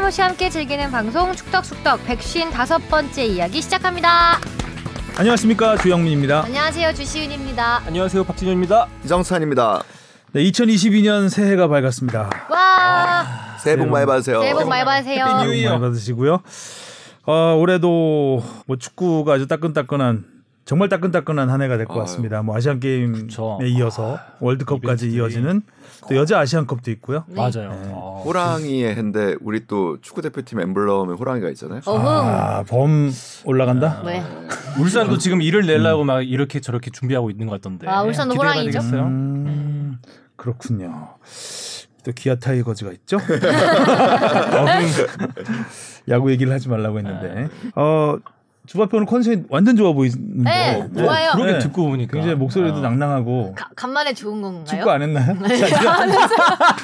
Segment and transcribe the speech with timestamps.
[0.00, 4.38] 틀림없이 함께 즐기는 방송 축덕쑥덕 백쉰다섯 번째 이야기 시작합니다.
[5.18, 6.44] 안녕하십니까 주영민입니다.
[6.44, 7.82] 안녕하세요 주시은입니다.
[7.86, 8.88] 안녕하세요 박진영입니다.
[9.04, 9.82] 이정찬입니다.
[10.32, 12.30] 네, 2022년 새해가 밝았습니다.
[12.48, 13.26] 와
[13.62, 14.40] 새해 복 많이 받으세요.
[14.40, 15.26] 새해 복 많이 받으세요.
[15.44, 15.70] New Year.
[15.72, 16.40] 많이 받으시고요.
[17.26, 20.24] 어, 올해도 뭐 축구가 아주 따끈따끈한
[20.70, 21.94] 정말 따끈따끈한 한 해가 될 것.
[21.94, 22.42] 같습니다.
[22.42, 23.58] 뭐 아시안 게임에 그쵸.
[23.60, 25.14] 이어서 월드컵까지 이벤트들이.
[25.16, 25.62] 이어지는
[26.08, 27.24] 또 여자 아시안컵도 있고요.
[27.26, 27.34] 네.
[27.34, 27.72] 맞아요.
[27.72, 27.90] 네.
[27.92, 31.80] 어, 호랑이의 해인데 우리 또 축구 대표팀 엠블럼에 호랑이가 있잖아요.
[31.86, 33.10] 아, 범
[33.46, 34.02] 올라간다.
[34.04, 34.22] 네.
[34.78, 37.88] 울산도 지금 일을 내려고 막 이렇게 저렇게 준비하고 있는 것 같던데.
[37.88, 38.78] 아, 울산도 호랑이죠?
[38.78, 39.98] 음,
[40.36, 41.16] 그렇군요.
[42.04, 43.18] 또 기아 타이거즈가 있죠.
[46.08, 47.48] 야구 얘기를 하지 말라고 했는데.
[47.74, 48.18] 어,
[48.78, 50.44] 오늘 컨셉이 완전 좋아 보이는데.
[50.44, 51.32] 네, 좋아요.
[51.32, 51.58] 그러게 네.
[51.58, 52.80] 듣고 보니까 굉장히 목소리도 어.
[52.80, 53.54] 낭낭하고.
[53.56, 54.64] 가- 간만에 좋은 건가요?
[54.64, 55.36] 축구 안 했나요?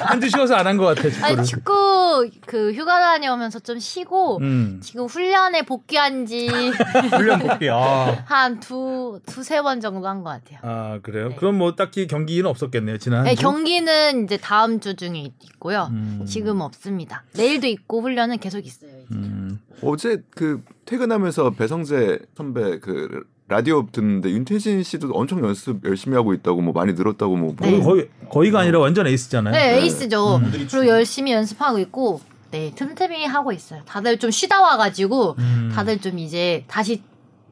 [0.07, 1.25] 한 주 쉬어서 안 한 것 같아 축구를.
[1.25, 4.79] 아니 축구 그 휴가 다녀오면서 좀 쉬고 음.
[4.83, 6.47] 지금 훈련에 복귀한 지
[7.15, 7.69] 훈련 복귀.
[7.69, 8.23] 아.
[8.25, 10.59] 한 두, 두세 번 정도 한 것 같아요.
[10.63, 11.29] 아 그래요?
[11.29, 11.35] 네.
[11.35, 13.23] 그럼 뭐 딱히 경기는 없었겠네요 지난.
[13.23, 13.41] 네, 한 주?
[13.43, 15.87] 경기는 이제 다음 주 중에 있고요.
[15.91, 16.25] 음.
[16.27, 17.23] 지금 없습니다.
[17.35, 18.89] 내일도 있고 훈련은 계속 있어요.
[18.91, 19.05] 이제.
[19.11, 19.59] 음.
[19.83, 26.61] 어제 그 퇴근하면서 배성재 선배 그 라디오 듣는데 윤태진 씨도 엄청 연습 열심히 하고 있다고
[26.61, 27.69] 뭐 많이 늘었다고 뭐 네.
[27.71, 29.53] 거의 거의 거의가 아니라 완전 에이스잖아요.
[29.53, 30.37] 네, 에이스죠.
[30.37, 30.51] 음.
[30.51, 32.19] 그리고 열심히 연습하고 있고,
[32.51, 33.81] 네, 틈틈이 하고 있어요.
[33.85, 35.71] 다들 좀 쉬다 와가지고, 음.
[35.73, 37.03] 다들 좀 이제 다시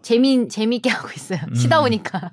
[0.01, 1.39] 재미, 재밌게 하고 있어요.
[1.55, 1.85] 쉬다 음.
[1.85, 2.31] 오니까.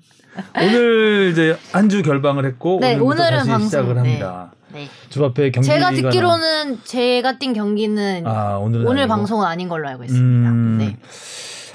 [0.57, 4.01] 오늘 이제 한 주 결방을 했고 네, 오늘부터 오늘은 다시 방송, 시작을 네.
[4.01, 4.51] 합니다.
[4.53, 4.62] 네.
[5.11, 9.15] 주바페 경기가 제가 듣기로는 제가 뛴 경기는 아 오늘 오늘 아니고.
[9.15, 10.51] 방송은 아닌 걸로 알고 있습니다.
[10.51, 10.79] 음.
[10.79, 10.97] 네.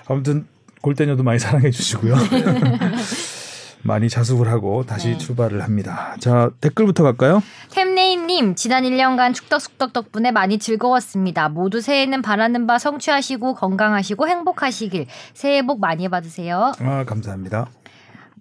[0.08, 0.48] 아무튼
[0.82, 2.16] 골때녀도 많이 사랑해 주시고요.
[3.84, 5.18] 많이 자숙을 하고 다시 네.
[5.18, 6.16] 출발을 합니다.
[6.20, 7.42] 자 댓글부터 갈까요?
[7.72, 11.50] 템네이님 지난 1년간 축덕쑥덕 덕분에 많이 즐거웠습니다.
[11.50, 16.74] 모두 새해는 바라는 바 성취하시고 건강하시고 행복하시길 새해 복 많이 받으세요.
[16.80, 17.68] 아 감사합니다.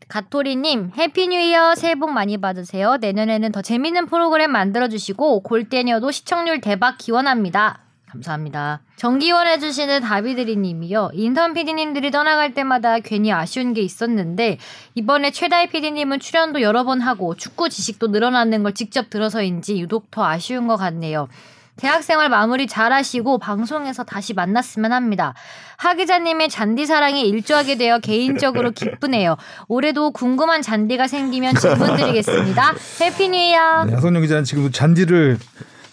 [0.09, 2.97] 가토리님 Happy New Year 새해 복 많이 받으세요.
[2.99, 7.81] 내년에는 더 재밌는 프로그램 만들어주시고 골때녀도 시청률 대박 기원합니다.
[8.07, 8.81] 감사합니다.
[8.97, 11.11] 정기 후원해주시는 다비드리님이요.
[11.13, 14.59] 인턴 PD님들이 떠나갈 때마다 괜히 아쉬운 게 있었는데
[14.95, 20.25] 이번에 최다희 PD님은 출연도 여러 번 하고 축구 지식도 늘어나는 걸 직접 들어서인지 유독 더
[20.25, 21.29] 아쉬운 것 같네요.
[21.77, 25.35] 대학생활 마무리 잘 하시고 방송에서 다시 만났으면 합니다.
[25.77, 29.37] 하 기자님의 잔디 사랑에 일조하게 되어 개인적으로 기쁘네요.
[29.69, 32.73] 올해도 궁금한 잔디가 생기면 질문 드리겠습니다.
[33.03, 33.85] Happy New Year!
[33.85, 35.39] 네, 하성룡 기자는 지금 잔디를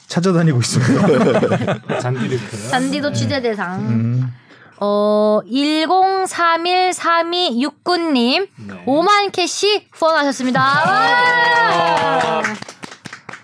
[0.08, 1.90] 찾아다니고 있습니다.
[2.00, 2.70] 잔디르크.
[2.70, 3.80] 잔디도 취재 대상.
[3.82, 4.34] 음.
[4.80, 8.86] 어, 10313269님, 네.
[8.86, 10.62] 5만 캐시 후원하셨습니다.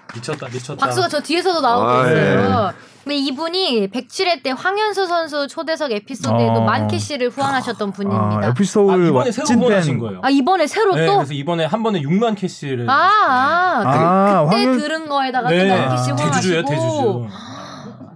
[0.09, 0.16] 와!
[0.16, 0.86] 미쳤다 미쳤다.
[0.86, 2.74] 박수가 저 뒤에서도 나오고 아, 있어요.
[3.03, 6.62] 근데 이분이 107회 때 황현수 선수 초대석 에피소드에도 어.
[6.66, 8.47] 만 캐시를 후원하셨던 아, 분입니다.
[8.50, 10.00] 아, 서울 이번에 새로 후원하신.
[10.00, 10.20] 거예요.
[10.24, 11.16] 아, 이번에 새로 네, 또?
[11.18, 12.90] 그래서 이번에 한 번에 6만 캐시를.
[12.90, 15.68] 아, 아, 그, 아, 그때 황현- 들은 거에다가 네.
[15.70, 17.28] 또 만 캐시 대주주예요 후원하시고.
[17.30, 17.50] 대주주.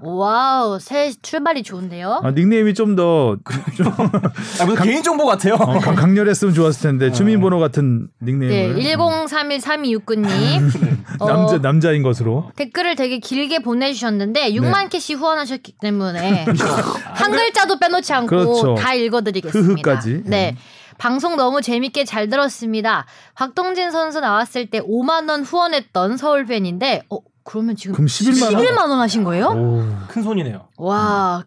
[0.06, 2.20] Wow, 새 출발이 좋은데요?
[2.26, 3.38] 아, 닉네임이 좀 더
[3.78, 3.88] 좀
[4.60, 5.54] 아, 무슨 개인 정보 같아요.
[5.54, 10.28] 어, 강- 강렬했으면 좋았을 텐데 주민번호 같은 네, 닉네임을 10313269님.
[11.20, 16.46] 어, 남자 남자인 것으로 댓글을 되게 길게 보내주셨는데 6만 캐시 후원하셨기 때문에
[17.14, 18.76] 한 글자도 빼놓지 않고 그렇죠.
[18.76, 19.74] 다 읽어드리겠습니다.
[19.74, 20.24] 흐흐까지.
[20.26, 20.56] 네.
[20.98, 23.06] 방송 너무 재밌게 잘 들었습니다.
[23.36, 28.64] 박동진 선수 나왔을 때 5만 원 후원했던 서울 팬인데, 어 그러면 지금 그럼 11만 원?
[28.64, 29.48] 11만 원 하신 거예요?
[29.48, 30.68] 오, 큰 손이네요.
[30.78, 31.44] 와,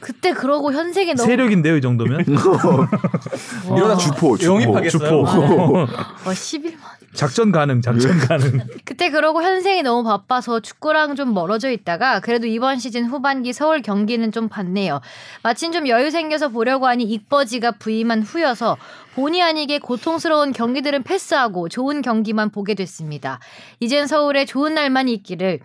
[0.00, 2.24] 그때 그러고 현색이 너무 세력인데요 이 정도면
[3.68, 5.08] 와, 이러다 주포 주포 영입하겠어요.
[5.08, 5.86] 주포 와
[6.24, 6.78] 11만.
[7.12, 12.78] 작전 가능 작전 가능 그때 그러고 현생이 너무 바빠서 축구랑 좀 멀어져 있다가 그래도 이번
[12.78, 15.00] 시즌 후반기 서울 경기는 좀 봤네요.
[15.42, 18.76] 마침 좀 여유 생겨서 보려고 하니 익버지가 부임한 후여서
[19.14, 23.40] 본의 아니게 고통스러운 경기들은 패스하고 좋은 경기만 보게 됐습니다.
[23.80, 25.60] 이젠 서울에 좋은 날만 있기를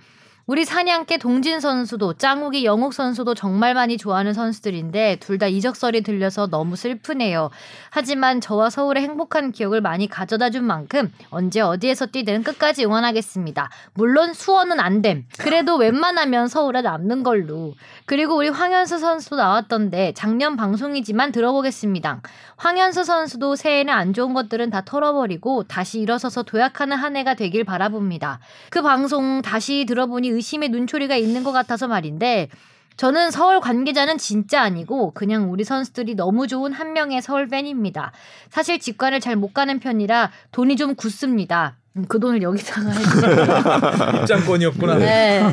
[0.47, 6.47] 우리 사냥개 동진 선수도 짱욱이 영욱 선수도 정말 많이 좋아하는 선수들인데 둘 다 이적설이 들려서
[6.47, 7.50] 너무 슬프네요.
[7.89, 13.69] 하지만 저와 서울의 행복한 기억을 많이 가져다 준 만큼 언제 어디에서 뛰든 끝까지 응원하겠습니다.
[13.95, 15.25] 물론 수원은 안 됨.
[15.39, 17.74] 그래도 웬만하면 서울에 남는 걸로.
[18.05, 22.21] 그리고 우리 황현수 선수도 나왔던데 작년 방송이지만 들어보겠습니다.
[22.57, 28.39] 황현수 선수도 새해에는 안 좋은 것들은 다 털어버리고 다시 일어서서 도약하는 한 해가 되길 바라봅니다.
[28.69, 32.49] 그 방송 다시 들어보니 의심의 눈초리가 있는 것 같아서 말인데
[32.97, 38.11] 저는 서울 관계자는 진짜 아니고 그냥 우리 선수들이 너무 좋은 한 명의 서울 팬입니다.
[38.49, 41.75] 사실 직관을 잘 못 가는 편이라 돈이 좀 굳습니다.
[41.97, 44.19] 음, 그 돈을 여기다가 해주세요.
[44.21, 44.95] 입장권이었구나.
[44.95, 45.44] 네.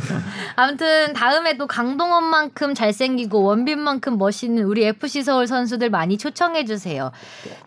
[0.56, 7.12] 아무튼 다음에도 강동원만큼 잘생기고 원빈만큼 멋있는 우리 FC 서울 선수들 많이 초청해 주세요.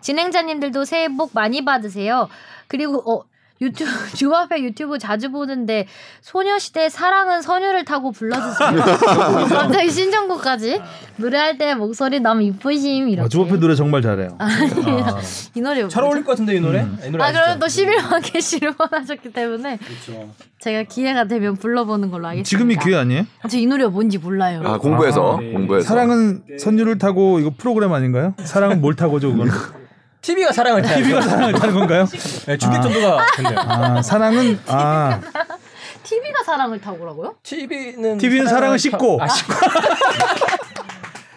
[0.02, 2.28] 진행자님들도 새해 복 많이 받으세요.
[2.68, 3.24] 그리고 어
[3.60, 5.86] 유튜브 주합의 유튜브 자주 보는데
[6.20, 8.70] 소녀시대 사랑은 선율을 타고 불러주세요.
[9.48, 10.80] 갑자기 신청곡까지
[11.16, 13.24] 노래할 때 목소리 너무 이쁘심 이렇게.
[13.24, 14.36] 아, 주법회 노래 정말 잘해요.
[15.54, 16.86] 이 노래 잘 어울릴 것 같은데 이 노래?
[17.06, 17.32] 이 노래 아?
[17.32, 20.30] 그러면 또 11만 개시를 원하셨기 때문에 그렇죠.
[20.60, 22.48] 제가 기회가 되면 불러보는 걸로 하겠습니다.
[22.48, 23.24] 지금이 기회 아니에요?
[23.48, 24.60] 저 이 노래가 뭔지 몰라요.
[24.64, 25.52] 아 공부해서 아, 네.
[25.52, 28.34] 공부해서 사랑은 선율을 타고 이거 프로그램 아닌가요?
[28.44, 29.48] 사랑은 뭘 타고죠 그건?
[30.26, 30.96] TV가 사랑을 타.
[30.96, 32.04] TV가 사랑을 타는 건가요?
[32.46, 33.58] 네, 중계 전도가 됐네요.
[33.60, 35.20] 아 사랑은 아
[36.02, 37.36] TV가 사랑을 타고라고요?
[37.44, 39.22] TV는 TV는 사랑을 싣고.
[39.22, 39.54] 아, 싣고.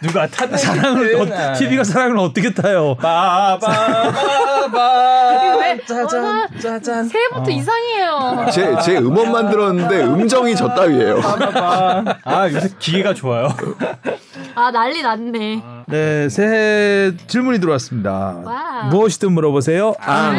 [0.01, 1.51] 누가 타든 사랑을 아.
[1.51, 2.95] 어, TV가 사랑을 어떻게 타요?
[2.95, 4.77] 빠바바바
[5.57, 5.79] 왜?
[5.85, 8.45] 짜잔 짜잔 새해부터 이상해요.
[8.51, 11.19] 제, 제 음원 만들었는데 음정이 저 따위예요.
[12.23, 13.49] 아 요새 기계가 좋아요.
[14.55, 15.61] 아 난리 났네.
[15.87, 18.41] 네 새해 질문이 들어왔습니다.
[18.43, 18.89] Wow.
[18.89, 19.95] 무엇이든 물어보세요.
[19.99, 20.29] 아,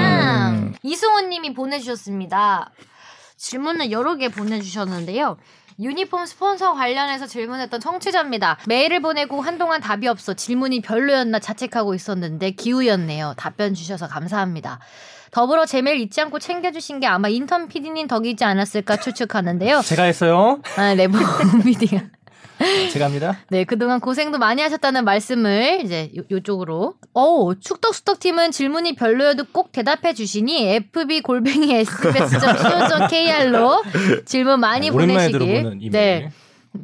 [0.53, 0.75] 음.
[0.83, 2.71] 이승호님이 보내주셨습니다.
[3.37, 5.37] 질문을 여러 개 보내주셨는데요.
[5.81, 8.59] 유니폼 스폰서 관련해서 질문했던 청취자입니다.
[8.67, 13.35] 메일을 보내고 한동안 답이 없어 질문이 별로였나 자책하고 있었는데 기우였네요.
[13.37, 14.79] 답변 주셔서 감사합니다.
[15.31, 19.81] 더불어 제 메일 잊지 않고 챙겨주신 게 아마 인턴 PD님 덕이지 않았을까 추측하는데요.
[19.83, 20.61] 제가 했어요.
[20.77, 21.19] 아, 레버
[21.65, 22.01] 미디어.
[22.93, 23.39] 제가 합니다.
[23.49, 26.95] 네, 그동안 고생도 많이 하셨다는 말씀을 이제 요, 요쪽으로.
[27.15, 33.83] 어, 축덕수덕 팀은 질문이 별로여도 꼭 대답해 주시니 fb 골뱅이 sbs.co.kr로
[34.27, 35.91] 질문 많이 오랜만에 보내시길.
[35.91, 36.31] 네.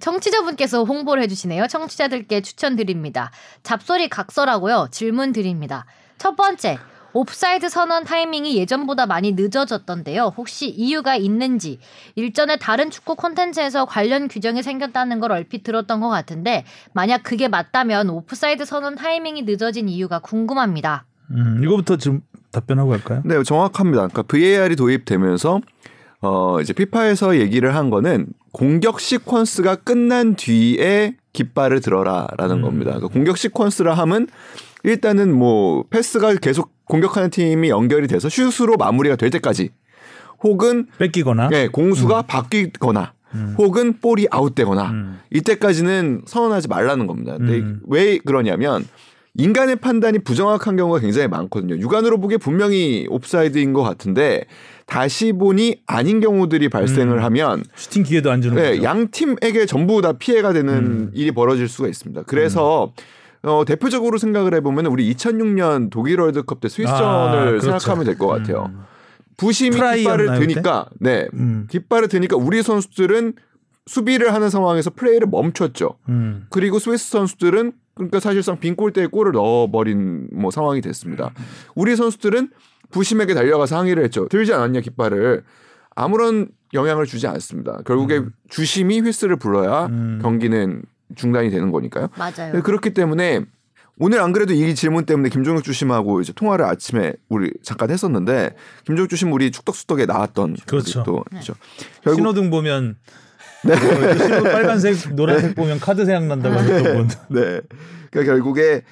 [0.00, 1.66] 청취자분께서 홍보를 해주시네요.
[1.68, 3.30] 청취자들께 추천드립니다.
[3.62, 4.88] 잡소리 각설하고요.
[4.90, 5.86] 질문 드립니다.
[6.18, 6.78] 첫 번째.
[7.16, 10.34] 옵사이드 선언 타이밍이 예전보다 많이 늦어졌던데요.
[10.36, 11.78] 혹시 이유가 있는지
[12.14, 18.10] 일전에 다른 축구 콘텐츠에서 관련 규정이 생겼다는 걸 얼핏 들었던 것 같은데 만약 그게 맞다면
[18.10, 21.06] 옵사이드 선언 타이밍이 늦어진 이유가 궁금합니다.
[21.30, 22.20] 음, 이거부터 좀
[22.52, 23.22] 답변하고 갈까요?
[23.24, 24.08] 네, 정확합니다.
[24.08, 25.62] 그러니까 VAR이 도입되면서
[26.20, 32.62] 어 이제 피파에서 얘기를 한 거는 공격 시퀀스가 끝난 뒤에 깃발을 들어라라는 음.
[32.62, 32.90] 겁니다.
[32.90, 34.28] 그러니까 공격 시퀀스라 함은
[34.86, 39.70] 일단은 뭐 패스가 계속 공격하는 팀이 연결이 돼서 슛으로 마무리가 될 때까지
[40.42, 41.50] 혹은 뺏기거나.
[41.52, 43.12] 예, 공수가 바뀌거나
[43.58, 45.18] 혹은 볼이 아웃되거나 음.
[45.30, 47.36] 이때까지는 선언하지 말라는 겁니다.
[47.36, 47.80] 근데 음.
[47.86, 48.86] 왜 그러냐면
[49.34, 51.76] 인간의 판단이 부정확한 경우가 굉장히 많거든요.
[51.76, 54.44] 육안으로 보기에 분명히 옵사이드인 것 같은데
[54.86, 57.24] 다시 보니 아닌 경우들이 발생을 음.
[57.24, 58.82] 하면 슈팅 기회도 안 주는 네, 거죠.
[58.84, 61.10] 양 팀에게 전부 다 피해가 되는 음.
[61.12, 62.22] 일이 벌어질 수가 있습니다.
[62.26, 62.92] 그래서
[63.46, 67.60] 어, 대표적으로 생각을 해보면 우리 2006년 독일 월드컵 때 스위스전을 아, 그렇죠.
[67.60, 68.66] 생각하면 될 것 같아요.
[68.70, 68.80] 음.
[69.36, 71.66] 부심이 깃발을 드니까 네 음.
[71.70, 73.34] 깃발을 드니까 우리 선수들은
[73.86, 75.96] 수비를 하는 상황에서 플레이를 멈췄죠.
[76.08, 76.46] 음.
[76.50, 81.32] 그리고 스위스 선수들은 그러니까 사실상 빈 골대에 골을 넣어버린 뭐 상황이 됐습니다.
[81.74, 82.50] 우리 선수들은
[82.90, 84.26] 부심에게 달려가서 항의를 했죠.
[84.28, 85.44] 들지 않았냐 깃발을
[85.94, 87.78] 아무런 영향을 주지 않습니다.
[87.86, 90.18] 결국에 주심이 휘스를 불러야 음.
[90.20, 90.82] 경기는
[91.14, 92.08] 중단이 되는 거니까요.
[92.16, 92.52] 맞아요.
[92.52, 93.44] 네, 그렇기 때문에
[93.98, 98.54] 오늘 안 그래도 이 질문 때문에 김종혁 주심하고 이제 통화를 아침에 우리 잠깐 했었는데
[98.84, 101.02] 김종혁 주심 우리 축덕수덕에 나왔던 그렇죠.
[101.02, 101.54] 또 그렇죠.
[102.02, 102.96] 결국 신호등 보면
[103.64, 107.08] 어, 신호 빨간색, 노란색 보면 카드 생각난다고 했던 분.
[107.28, 107.60] 네.
[108.10, 108.82] 그러니까 결국에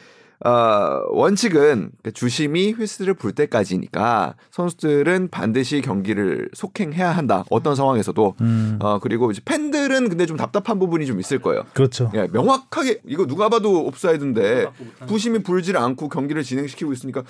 [0.45, 7.45] 어, 원칙은 주심이 휘스를 불 때까지니까 선수들은 반드시 경기를 속행해야 한다.
[7.49, 8.35] 어떤 상황에서도.
[8.43, 8.79] 음.
[8.81, 11.65] 어, 그리고 이제 팬들은 근데 좀 답답한 부분이 좀 있을 거예요.
[11.73, 12.11] 그렇죠.
[12.15, 14.67] 예, 명확하게 이거 누가 봐도 옵사이드인데
[15.07, 17.23] 부심이 불지를 않고 경기를 진행시키고 있으니까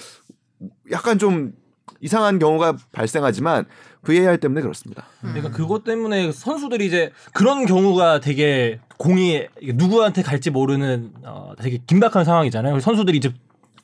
[0.91, 1.53] 약간 좀
[2.01, 3.65] 이상한 경우가 발생하지만
[4.05, 5.07] VAR 때문에 그렇습니다.
[5.21, 12.25] 그러니까 그것 때문에 선수들이 이제 그런 경우가 되게 공이 누구한테 갈지 모르는 어, 되게 긴박한
[12.25, 12.81] 상황이잖아요.
[12.81, 13.33] 선수들이 이제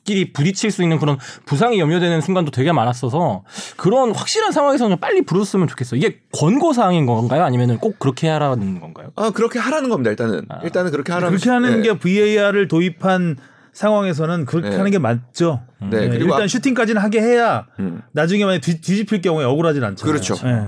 [0.03, 3.43] 끼리 부딪힐 수 있는 그런 부상이 염려되는 순간도 되게 많았어서
[3.77, 5.99] 그런 확실한 상황에서는 빨리 부르셨으면 좋겠어요.
[5.99, 7.43] 이게 권고 사항인 건가요?
[7.43, 9.11] 아니면 꼭 그렇게 하라는 건가요?
[9.15, 10.09] 아 그렇게 하라는 겁니다.
[10.09, 10.59] 일단은 아.
[10.63, 11.89] 일단은 그렇게 하라는 그렇게 하는 예.
[11.89, 13.37] 게 VAR을 도입한
[13.73, 14.75] 상황에서는 그렇게 네.
[14.75, 15.61] 하는 게 맞죠.
[15.79, 18.01] 네, 네, 그리고 일단 앞- 슈팅까지는 하게 해야 음.
[18.11, 20.11] 나중에 만약 뒤, 뒤집힐 경우에 억울하진 않잖아요.
[20.13, 20.33] 그렇죠.
[20.43, 20.67] 네.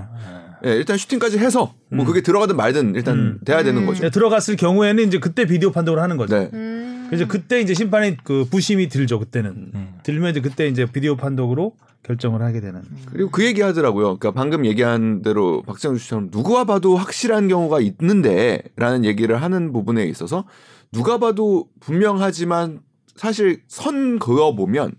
[0.66, 3.40] 예, 일단 슈팅까지 해서 뭐 그게 들어가든 말든 일단 음.
[3.46, 4.02] 돼야 되는 거죠.
[4.04, 6.38] 네, 들어갔을 경우에는 이제 그때 비디오 판독을 하는 거죠.
[6.38, 6.50] 네.
[6.54, 7.08] 음.
[7.10, 9.20] 그래서 그때 이제 심판이 그 부심이 들죠.
[9.20, 9.96] 그때는 음.
[10.04, 12.82] 들면 이제 그때 이제 비디오 판독으로 결정을 하게 되는.
[13.12, 14.18] 그리고 그 얘기 하더라고요.
[14.18, 20.46] 그러니까 방금 얘기한 대로 박정우 씨처럼 누가 봐도 확실한 경우가 있는데라는 얘기를 하는 부분에 있어서
[20.92, 22.80] 누가 봐도 분명하지만
[23.16, 24.92] 사실 선 그어 보면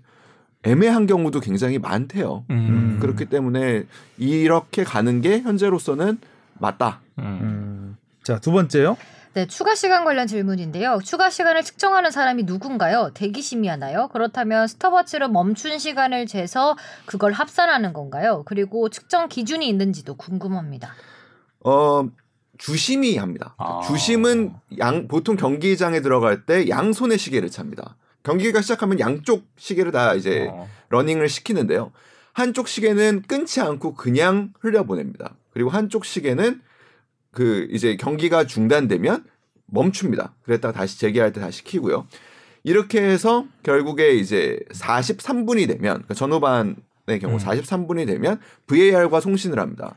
[0.65, 2.45] 애매한 경우도 굉장히 많대요.
[2.51, 2.99] 음.
[3.01, 3.85] 그렇기 때문에
[4.19, 6.19] 이렇게 가는 게 현재로서는
[6.59, 7.01] 맞다.
[7.19, 7.25] 음.
[7.25, 7.97] 음.
[8.23, 8.97] 자, 두 번째요.
[9.35, 11.01] 네, 추가 시간 관련 질문인데요.
[11.03, 13.11] 추가 시간을 측정하는 사람이 누군가요?
[13.15, 14.09] 대기심이 하나요?
[14.13, 18.45] 그렇다면 스톱워치로 멈춘 시간을 재서 그걸 합산하는 건가요?
[18.47, 20.95] 그리고 측정 기준이 있는지도 궁금합니다.
[21.65, 22.09] 어
[22.59, 23.57] 주심이 합니다.
[23.59, 23.81] 아.
[23.85, 27.97] 주심은 양 보통 경기장에 들어갈 때 양손의 시계를 찹니다.
[28.25, 30.69] 경기가 시작하면 양쪽 시계를 다 이제 어.
[30.89, 31.93] 러닝을 시키는데요.
[32.33, 35.37] 한쪽 시계는 끊지 않고 그냥 흘려보냅니다.
[35.53, 36.61] 그리고 한쪽 시계는
[37.31, 39.25] 그 이제 경기가 중단되면
[39.67, 40.35] 멈춥니다.
[40.43, 42.07] 그랬다가 다시 재개할 때 다시 키고요.
[42.65, 47.39] 이렇게 해서 결국에 이제 43분이 되면 그러니까 전후반의 경우 음.
[47.39, 49.97] 43분이 되면 VAR과 송신을 합니다.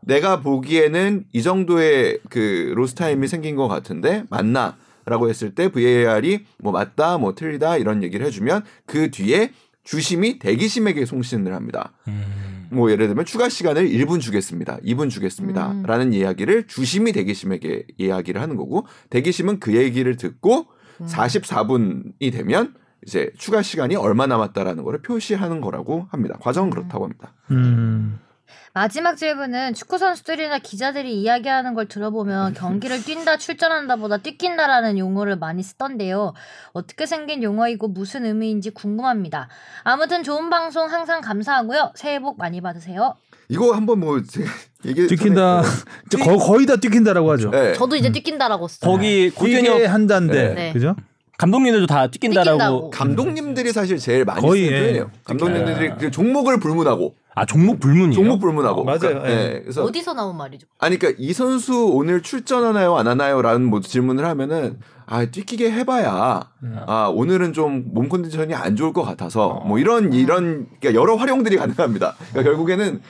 [0.00, 4.76] 내가 보기에는 이 정도의 그 로스 타임이 생긴 것 같은데 맞나?
[5.06, 9.52] 라고 했을 때 VAR이 뭐 맞다, 뭐 틀리다 이런 얘기를 해주면 그 뒤에
[9.84, 11.92] 주심이 대기심에게 송신을 합니다.
[12.08, 12.68] 음.
[12.70, 14.78] 뭐 예를 들면 추가 시간을 1분 주겠습니다.
[14.78, 15.72] 2분 주겠습니다.
[15.72, 15.82] 음.
[15.84, 20.66] 라는 이야기를 주심이 대기심에게 이야기를 하는 거고 대기심은 그 얘기를 듣고
[21.00, 21.06] 음.
[21.06, 22.74] 44분이 되면
[23.06, 26.38] 이제 추가 시간이 얼마 남았다라는 거를 표시하는 거라고 합니다.
[26.40, 27.34] 과정은 그렇다고 합니다.
[28.54, 28.70] 음.
[28.74, 36.34] 마지막 질문은 축구 선수들이나 기자들이 이야기하는 걸 들어보면 경기를 뛴다 출전한다보다 뛰긴다라는 용어를 많이 쓰던데요.
[36.72, 39.48] 어떻게 생긴 용어이고 무슨 의미인지 궁금합니다.
[39.82, 41.92] 아무튼 좋은 방송 항상 감사하고요.
[41.94, 43.14] 새해 복 많이 받으세요.
[43.48, 44.50] 이거 한번 뭐 제가
[44.86, 47.50] 얘기 거, 거의 다 뛰긴다라고 하죠.
[47.50, 47.72] 네.
[47.74, 48.90] 저도 이제 뛰긴다라고 써요.
[48.90, 50.72] 거기 이게 고견혁 한다인데, 네.
[50.72, 50.96] 그죠?
[51.38, 52.58] 감독님들도 다 뛰긴다라고.
[52.58, 52.90] 뛰긴다고.
[52.90, 54.80] 감독님들이 사실 제일 많이 거의, 쓰는 예.
[54.82, 55.10] 표현이에요.
[55.24, 58.12] 감독님들이 그 종목을 불문하고 아 종목 불문이에요.
[58.14, 58.98] 종목 불문하고 맞아요.
[59.00, 59.34] 그러니까, 예.
[59.54, 59.60] 예.
[59.62, 60.66] 그래서 어디서 나온 말이죠?
[60.78, 66.78] 아니 그러니까 이 선수 오늘 출전하나요 안 하나요라는 뭐 질문을 하면은 아 뛰기게 해봐야 음.
[66.86, 69.64] 아 오늘은 좀 몸 컨디션이 안 좋을 것 같아서 어.
[69.66, 72.14] 뭐 이런 이런 그러니까 여러 활용들이 가능합니다.
[72.30, 73.00] 그러니까 결국에는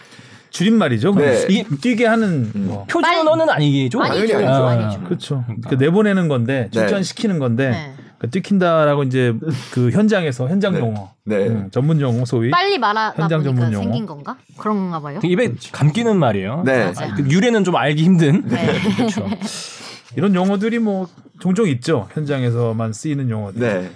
[0.51, 1.13] 줄임말이죠.
[1.17, 1.47] 네.
[1.51, 2.85] 이 뛰게 하는 뭐.
[2.89, 3.99] 표준어는 아니죠.
[3.99, 4.37] 당연히 아니죠.
[4.37, 4.67] 아니죠.
[4.85, 5.05] 아니죠.
[5.05, 5.45] 그렇죠.
[5.47, 6.81] 그러니까 내보내는 건데 네.
[6.81, 7.95] 출전시키는 건데 네.
[8.25, 9.35] 그러니까 뛰킨다라고 이제
[9.73, 10.81] 그 현장에서 현장 네.
[10.81, 11.47] 용어, 네.
[11.49, 12.51] 음, 전문 용어 소위.
[12.51, 13.83] 빨리 말하다 현장 보니까 전문 용어.
[13.83, 14.37] 생긴 건가?
[14.59, 15.19] 그런가 봐요.
[15.21, 16.63] 그 입에 감기는 말이에요.
[16.65, 16.93] 네.
[16.93, 17.15] 맞아요.
[17.17, 18.43] 그 유래는 좀 알기 힘든.
[18.47, 18.79] 네.
[18.97, 19.27] 그렇죠.
[20.17, 21.09] 이런 용어들이 뭐
[21.41, 22.09] 종종 있죠.
[22.15, 23.61] 현장에서만 쓰이는 용어들.
[23.61, 23.91] 네.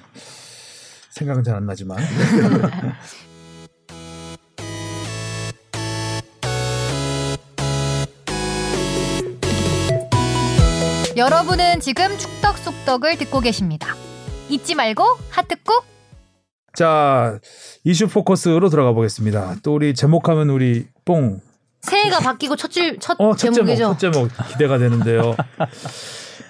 [1.10, 1.98] 생각은 잘 안 나지만.
[11.16, 13.94] 여러분은 지금 축덕 속덕을 듣고 계십니다.
[14.48, 15.84] 잊지 말고 하트 꾹.
[16.74, 17.38] 자
[17.84, 19.56] 이슈 포커스로 들어가 보겠습니다.
[19.62, 21.40] 또 우리 제목하면 우리 뽕.
[21.82, 23.96] 새해가 바뀌고 첫줄 첫 어, 첫 제목, 제목이죠.
[23.98, 25.36] 첫 제목 기대가 되는데요.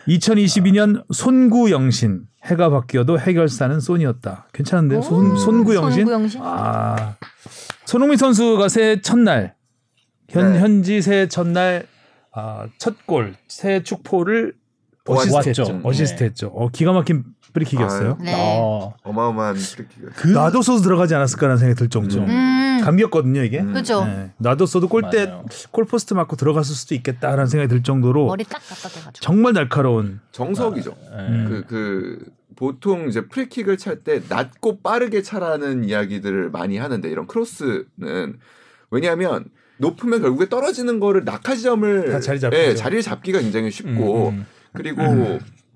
[0.08, 4.48] 2022년 손구영신 해가 바뀌어도 해결사는 손이었다.
[4.54, 5.02] 괜찮은데요?
[5.02, 6.06] 손, 손구영신?
[6.06, 6.40] 손구영신?
[6.42, 7.16] 아
[7.84, 9.54] 손흥민 선수가 새해 첫날
[10.30, 10.60] 현 네.
[10.60, 11.86] 현지 새해 첫날
[12.32, 14.54] 아, 첫골 새해 축포를
[15.06, 15.80] 어시스트했죠.
[15.82, 16.48] 어시스트했죠.
[16.48, 18.18] 어, 기가 막힌 프리킥이었어요.
[18.20, 18.34] 네.
[18.36, 18.94] 어.
[19.02, 20.10] 어마어마한 프리킥을.
[20.14, 22.20] 그 놔뒀어도 들어가지 않았을까라는 생각이 들 정도.
[22.20, 22.80] 음.
[22.84, 23.60] 감기였거든요 이게.
[23.60, 23.72] 음.
[23.72, 24.04] 그죠.
[24.04, 24.30] 네.
[24.38, 25.32] 놔뒀어도 골대.
[25.70, 29.20] 골포스트 맞고 들어갔을 수도 있겠다라는 생각이 들 정도로 머리 딱 갖다 대가지고.
[29.20, 30.94] 정말 날카로운 정석이죠.
[31.12, 31.46] 음.
[31.48, 32.24] 그, 그,
[32.56, 38.38] 보통 이제 프리킥을 찰 때 낮고 빠르게 차라는 이야기들을 많이 하는데 이런 크로스는
[38.90, 39.44] 왜냐하면
[39.76, 42.60] 높으면 결국에 떨어지는 거를 낙하 지점을 다 자리 잡히죠.
[42.62, 44.46] 예, 자리를 잡기가 굉장히 쉽고 음, 음.
[44.72, 45.02] 그리고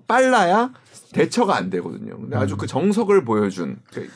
[0.07, 0.71] 빨라야
[1.13, 2.17] 대처가 안 되거든요.
[2.19, 2.41] 근데 음.
[2.41, 4.09] 아주 그 정석을 보여준 그,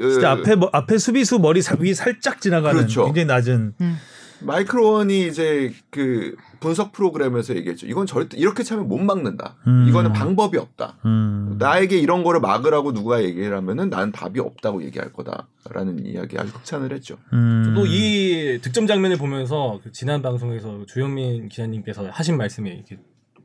[0.00, 3.04] 진짜 그 앞에 뭐- 앞에 수비수 머리 사- 위 살짝 지나가는 그렇죠.
[3.06, 3.96] 굉장히 낮은 음.
[4.40, 7.88] 마이클 원이 이제 그 분석 프로그램에서 얘기했죠.
[7.88, 9.56] 이건 절대 이렇게 차면 못 막는다.
[9.66, 9.86] 음.
[9.88, 10.96] 이거는 방법이 없다.
[11.06, 11.56] 음.
[11.58, 16.92] 나에게 이런 거를 막으라고 누가 얘기를 하면은 나는 답이 없다고 얘기할 거다라는 이야기 아주 극찬을
[16.92, 17.16] 했죠.
[17.32, 17.72] 음.
[17.74, 22.96] 또이 득점 장면을 보면서 그 지난 방송에서 주현민 기자님께서 하신 말씀이 이렇게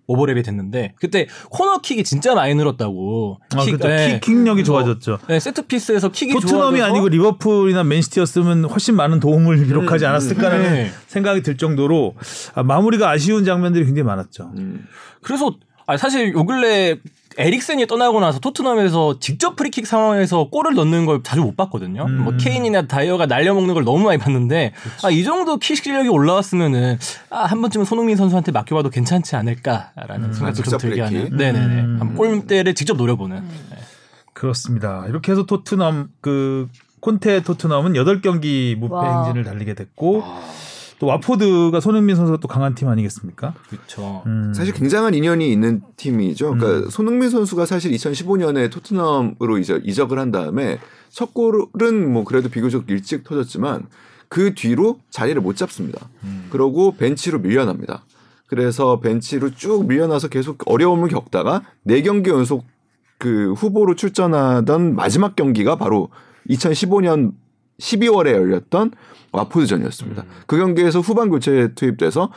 [0.07, 3.39] 오버랩이 됐는데 그때 코너킥이 진짜 많이 늘었다고.
[3.55, 3.87] 아, 킥, 그렇죠.
[3.87, 4.19] 네.
[4.19, 5.19] 킥, 킥력이 좋아졌죠.
[5.27, 10.91] 네, 세트 피스에서 킥이 토트넘이 아니고 리버풀이나 맨시티였으면 훨씬 많은 도움을 기록하지 음, 않았을까라는 네.
[11.07, 12.15] 생각이 들 정도로
[12.55, 14.51] 아, 마무리가 아쉬운 장면들이 굉장히 많았죠.
[14.57, 14.85] 음.
[15.21, 15.55] 그래서
[15.85, 16.97] 아, 사실 요 근래
[17.37, 22.05] 에릭센이 떠나고 나서 토트넘에서 직접 프리킥 상황에서 골을 넣는 걸 자주 못 봤거든요.
[22.05, 22.23] 음.
[22.23, 24.73] 뭐 케인이나 다이어가 날려먹는 걸 너무 많이 봤는데
[25.03, 26.99] 아, 이 정도 킥 실력이 올라왔으면은
[27.29, 30.33] 아, 한 번쯤은 손흥민 선수한테 맡겨봐도 괜찮지 않을까라는 음.
[30.33, 31.01] 생각도 좀 직접 들게?
[31.01, 31.29] 하는.
[31.35, 31.81] 네네네.
[31.81, 32.15] 음.
[32.15, 33.41] 골대를 직접 노려보는.
[33.71, 33.77] 네.
[34.33, 35.05] 그렇습니다.
[35.07, 36.67] 이렇게 해서 토트넘 그
[36.99, 39.23] 콘테 토트넘은 8경기 무패 와.
[39.25, 40.23] 행진을 달리게 됐고
[40.99, 43.53] 또 와포드가 손흥민 선수가 또 강한 팀 아니겠습니까?
[43.69, 44.23] 그렇죠.
[44.25, 44.53] 음.
[44.53, 46.55] 사실 굉장한 인연이 있는 팀이죠.
[46.55, 46.89] 그러니까 음.
[46.89, 53.23] 손흥민 선수가 사실 2015년에 토트넘으로 이적, 이적을 한 다음에 첫 골은 뭐 그래도 비교적 일찍
[53.23, 53.87] 터졌지만
[54.29, 56.09] 그 뒤로 자리를 못 잡습니다.
[56.49, 58.03] 그러고 벤치로 밀려납니다.
[58.47, 62.65] 그래서 벤치로 쭉 밀려나서 계속 어려움을 겪다가 네 경기 연속
[63.17, 66.09] 그 후보로 출전하던 마지막 경기가 바로
[66.49, 67.31] 2015년
[67.83, 68.91] 12월에 열렸던
[69.31, 70.23] 와포드전이었습니다.
[70.47, 72.29] 그 경기에서 후반 교체에 투입돼서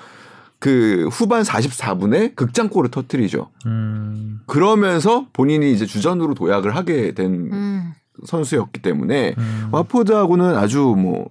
[0.59, 3.50] 그 후반 44분에 극장골을 터뜨리죠.
[3.67, 4.41] 음.
[4.47, 7.93] 그러면서 본인이 이제 주전으로 도약을 하게 된 음.
[8.25, 9.69] 선수였기 때문에 음.
[9.73, 11.29] 와포드하고는 아주 뭐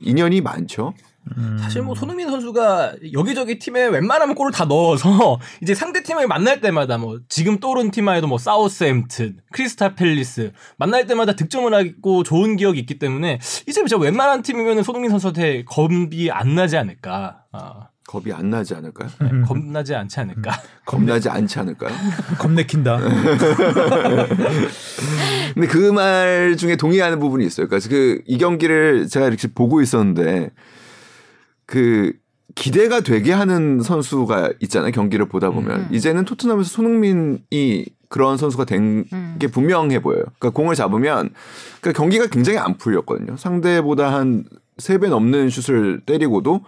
[0.00, 0.94] 인연이 많죠.
[1.38, 1.56] 음.
[1.60, 6.98] 사실 뭐 손흥민 선수가 여기저기 팀에 웬만하면 골을 다 넣어서 이제 상대 팀을 만날 때마다
[6.98, 12.78] 뭐 지금 떠오른 팀만 해도 뭐 사우스햄튼, 크리스탈 팰리스 만날 때마다 득점을 하고 좋은 기억이
[12.80, 17.44] 있기 때문에 이제 진짜 웬만한 팀이면 손흥민 선수한테 겁이 안 나지 않을까.
[17.52, 19.08] 아, 겁이 안 나지 않을까요?
[19.20, 20.60] 네, 겁나지 않지 않을까.
[20.84, 21.94] 겁나지 않지 않을까요?
[22.38, 22.98] 겁내킨다.
[25.54, 27.68] 근데 그 말 중에 동의하는 부분이 있어요.
[27.68, 30.50] 그러니까 그 이 경기를 제가 이렇게 보고 있었는데
[31.72, 32.12] 그
[32.54, 34.92] 기대가 되게 하는 선수가 있잖아요.
[34.92, 35.88] 경기를 보다 보면 음.
[35.90, 39.38] 이제는 토트넘에서 손흥민이 그런 선수가 된게 음.
[39.50, 40.24] 분명해 보여요.
[40.38, 41.30] 그러니까 공을 잡으면
[41.80, 43.36] 그러니까 경기가 굉장히 안 풀렸거든요.
[43.38, 44.44] 상대보다 한
[44.78, 46.62] 세 배 넘는 슛을 때리고도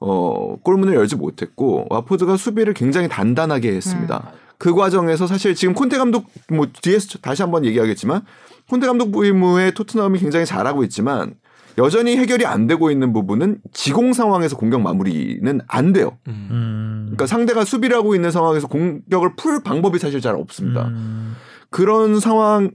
[0.00, 4.32] 어 골문을 열지 못했고 와포드가 수비를 굉장히 단단하게 했습니다.
[4.56, 8.22] 그 과정에서 사실 지금 콘테 감독 뭐 뒤에서 다시 한번 얘기하겠지만
[8.70, 11.34] 콘테 감독 부임 후에 토트넘이 굉장히 잘하고 있지만
[11.80, 16.18] 여전히 해결이 안 되고 있는 부분은 지공 상황에서 공격 마무리는 안 돼요.
[16.28, 16.48] 음.
[16.50, 17.00] 음.
[17.06, 20.88] 그러니까 상대가 수비를 하고 있는 상황에서 공격을 풀 방법이 사실 잘 없습니다.
[20.88, 21.34] 음.
[21.70, 22.70] 그런 상황이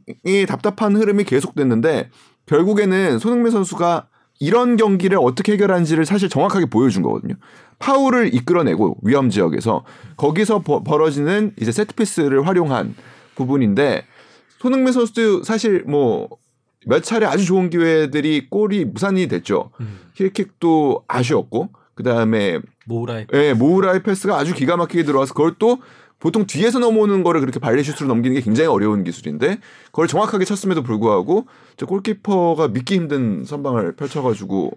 [0.48, 2.10] 답답한 흐름이 계속됐는데
[2.46, 4.08] 결국에는 손흥민 선수가
[4.40, 7.36] 이런 경기를 어떻게 해결하는지를 사실 정확하게 보여준 거거든요.
[7.80, 9.84] 파울을 이끌어내고 위험 지역에서
[10.18, 12.96] 거기서 버- 벌어지는 이제 세트피스를 활용한
[13.36, 14.04] 부분인데
[14.60, 16.30] 손흥민 선수도 사실 뭐
[16.86, 19.72] 몇 차례 아주 좋은 기회들이 골이 무산이 됐죠.
[19.80, 20.00] 음.
[20.14, 23.26] 힐킥도 아쉬웠고 그 다음에 모우라이.
[23.34, 25.80] 예, 모우라의 패스가 아주 기가 막히게 들어와서 그걸 또
[26.20, 31.46] 보통 뒤에서 넘어오는 거를 그렇게 발레슛으로 넘기는 게 굉장히 어려운 기술인데 그걸 정확하게 쳤음에도 불구하고
[31.78, 34.72] 저 골키퍼가 믿기 힘든 선방을 펼쳐가지고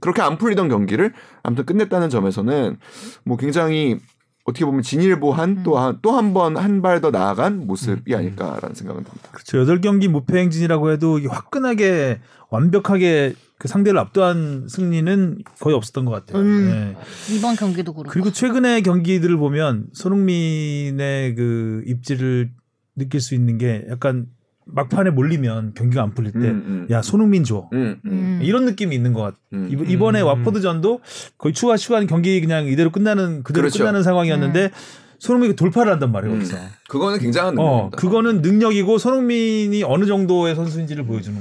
[0.00, 2.78] 그렇게 안 풀리던 경기를 아무튼 끝냈다는 점에서는
[3.24, 3.98] 뭐 굉장히
[4.44, 9.28] 어떻게 보면 진일보한 또또 한 번 한 발 더 나아간 모습이 아닐까라는 생각은 듭니다.
[9.32, 9.58] 그렇죠.
[9.58, 16.42] 여덟 경기 무패 행진이라고 해도 화끈하게 완벽하게 그 상대를 압도한 승리는 거의 없었던 것 같아요.
[16.42, 16.94] 음.
[16.98, 17.34] 예.
[17.34, 18.10] 이번 경기도 그렇고.
[18.12, 22.50] 그리고 최근의 경기들을 보면 손흥민의 그 입지를
[22.96, 24.26] 느낄 수 있는 게 약간
[24.66, 26.86] 막판에 몰리면 경기가 안 풀릴 때, 음, 음.
[26.90, 27.68] 야 손흥민 줘.
[27.72, 28.40] 음, 음, 음.
[28.42, 29.36] 이런 느낌이 있는 것 같아.
[29.52, 29.68] 음.
[29.70, 30.26] 이번- 이번에 음.
[30.26, 31.00] 와포드전도
[31.38, 33.78] 거의 추가 시간 경기 그냥 이대로 끝나는 그대로 그렇죠.
[33.80, 34.70] 끝나는 상황이었는데
[35.18, 36.34] 손흥민이 돌파를 한단 말이에요.
[36.34, 36.38] 음.
[36.40, 36.56] 거기서.
[36.88, 37.96] 그거는 굉장한 어, 능력입니다.
[37.96, 41.38] 그거는 능력이고 손흥민이 어느 정도의 선수인지를 보여주는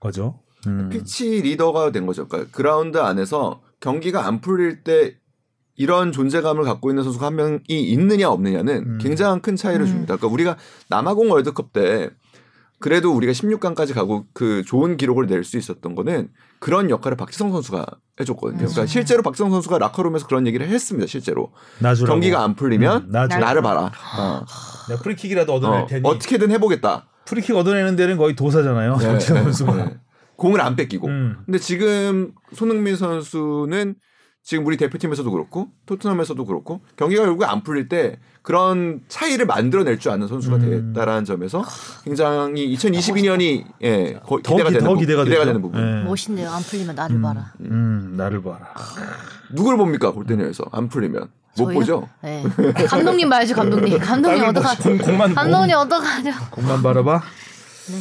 [0.00, 0.40] 거죠.
[0.66, 0.88] 음.
[0.90, 2.26] 피치 리더가 된 거죠.
[2.26, 5.14] 그러니까 그라운드 안에서 경기가 안 풀릴 때
[5.78, 8.98] 이런 존재감을 갖고 있는 선수가 한 명이 있느냐 없느냐는 음.
[9.00, 9.86] 굉장한 큰 차이를 음.
[9.86, 10.16] 줍니다.
[10.16, 10.56] 그러니까 우리가
[10.88, 12.10] 남아공 월드컵 때
[12.78, 17.86] 그래도 우리가 16강까지 가고 그 좋은 기록을 낼 수 있었던 거는 그런 역할을 박지성 선수가
[18.20, 18.58] 해줬거든요.
[18.58, 18.86] 그러니까 맞아요.
[18.86, 21.06] 실제로 박지성 선수가 라커룸에서 그런 얘기를 했습니다.
[21.06, 22.12] 실제로 나 주라고.
[22.14, 23.38] 경기가 안 풀리면 음, 나 주.
[23.38, 23.92] 나를 봐라.
[24.18, 24.44] 어.
[24.88, 26.02] 내가 프리킥이라도 얻어낼 어, 테니.
[26.08, 27.08] 어떻게든 해보겠다.
[27.26, 28.96] 프리킥 얻어내는 데는 거의 도사잖아요.
[28.96, 29.74] 네, 박지성 네, 선수가.
[29.76, 29.96] 네.
[30.36, 31.08] 공을 안 뺏기고.
[31.08, 31.36] 음.
[31.46, 33.94] 근데 지금 손흥민 선수는
[34.46, 40.12] 지금 우리 대표팀에서도 그렇고 토트넘에서도 그렇고 경기가 결국에 안 풀릴 때 그런 차이를 만들어낼 줄
[40.12, 40.92] 아는 선수가 음.
[40.94, 41.64] 됐다라는 점에서
[42.04, 45.46] 굉장히 2022년이 예, 거- 더, 기대가 기, 되는 더 부- 기대가, 기대가 되죠.
[45.46, 45.80] 되는 부분.
[45.80, 46.04] 예.
[46.04, 46.48] 멋있네요.
[46.48, 47.52] 안 풀리면 나를 봐라.
[47.62, 48.72] 음, 나를 봐라.
[49.50, 51.74] 누굴 봅니까 골대녀에서 안 풀리면 못 저희요?
[51.80, 52.08] 보죠.
[52.22, 52.44] 네.
[52.88, 53.98] 감독님 봐야죠, 감독님.
[53.98, 54.76] 감독님 어떡하?
[54.76, 56.30] 공, 공만 감독님 어떡하죠?
[56.52, 57.20] 공만 바라봐.
[57.88, 57.96] 네.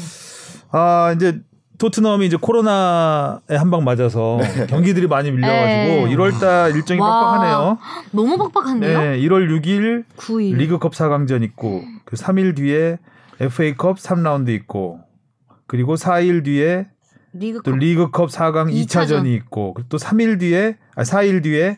[0.73, 1.41] 아 이제
[1.77, 6.15] 토트넘이 이제 코로나에 한 방 맞아서 경기들이 많이 밀려가지고 네.
[6.15, 7.09] 1월달 일정이 와.
[7.09, 7.77] 빡빡하네요.
[8.11, 8.99] 너무 빡빡한데요?
[9.01, 10.55] 네, 1월 6일 9일.
[10.57, 12.97] 리그컵 4강전 있고 그 3일 뒤에
[13.39, 14.99] FA컵 3라운드 있고
[15.67, 16.87] 그리고 4일 뒤에
[17.33, 18.85] 리그 또 리그컵 4강 2차전.
[18.85, 21.77] 2차전이 있고 그리고 또 3일 뒤에 아 4일 뒤에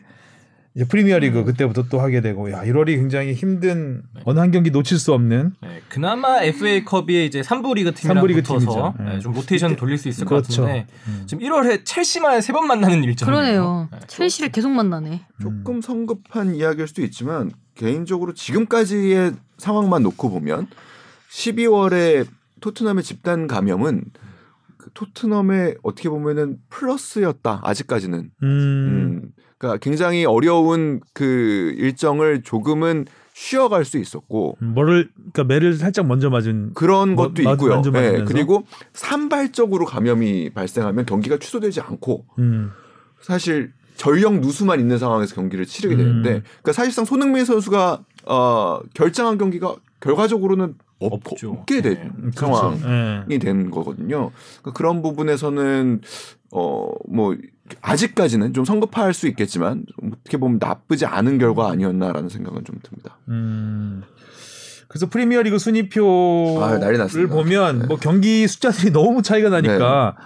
[0.74, 5.12] 이제 프리미어리그 그때부터 또 하게 되고 야 1월이 굉장히 힘든 어느 한 경기 놓칠 수
[5.12, 8.94] 없는 네, 그나마 FA컵이 이제 3부 리그 팀이랑 삼부 리그 붙어서 팀이죠.
[8.98, 9.18] 네, 네.
[9.20, 10.62] 좀 로테이션 돌릴 수 있을 그렇죠.
[10.62, 11.24] 것 같은데 음.
[11.26, 13.26] 지금 1월에 첼시만 세 번 만나는 일정이에요.
[13.40, 13.88] 그러네요.
[13.90, 15.22] 네, 첼시를 계속 만나네.
[15.40, 20.68] 조금 성급한 이야기일 수도 있지만 개인적으로 지금까지의 상황만 놓고 보면
[21.30, 22.26] 12월에
[22.60, 24.04] 토트넘의 집단 감염은
[24.76, 28.30] 그 토트넘의 어떻게 보면은 플러스였다 아직까지는.
[28.42, 28.46] 음.
[28.46, 29.22] 음.
[29.58, 36.72] 그러니까 굉장히 어려운 그 일정을 조금은 쉬어갈 수 있었고 뭐를 그러니까 매를 살짝 먼저 맞은
[36.74, 37.82] 그런 뭐, 것도 맞- 있고요.
[37.82, 38.24] 네?
[38.24, 42.70] 그리고 산발적으로 감염이 발생하면 경기가 취소되지 않고 음.
[43.20, 45.98] 사실 전력 누수만 있는 상황에서 경기를 치르게 음.
[45.98, 51.20] 되는데 그러니까 사실상 손흥민 선수가 어, 결정한 경기가 결과적으로는 없.
[51.44, 52.30] 없게 된 네.
[52.34, 53.26] 상황이 그렇죠.
[53.30, 53.38] 예.
[53.38, 54.32] 된 거거든요.
[54.62, 56.00] 그러니까 그런 부분에서는
[56.50, 57.36] 어뭐
[57.82, 63.18] 아직까지는 좀 성급할 수 있겠지만 어떻게 보면 나쁘지 않은 결과 아니었나라는 생각은 좀 듭니다.
[63.28, 64.02] 음.
[64.88, 67.28] 그래서 프리미어리그 순위표를 아.
[67.28, 67.86] 보면 네.
[67.86, 70.16] 뭐 경기 숫자들이 너무 차이가 나니까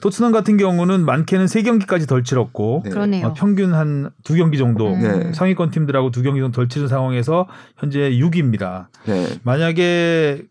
[0.00, 3.22] 토트넘 같은 경우는 많게는 세 경기까지 덜 치렀고 네.
[3.24, 5.00] 어, 평균 한 두 경기 정도 음.
[5.00, 5.32] 네.
[5.32, 8.88] 상위권 팀들하고 두 경기 정도 덜 치른 상황에서 현재 6위입니다.
[9.06, 9.26] 네.
[9.42, 10.42] 만약에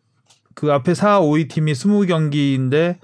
[0.53, 2.97] 그 앞에 4, 5위 팀이 20경기인데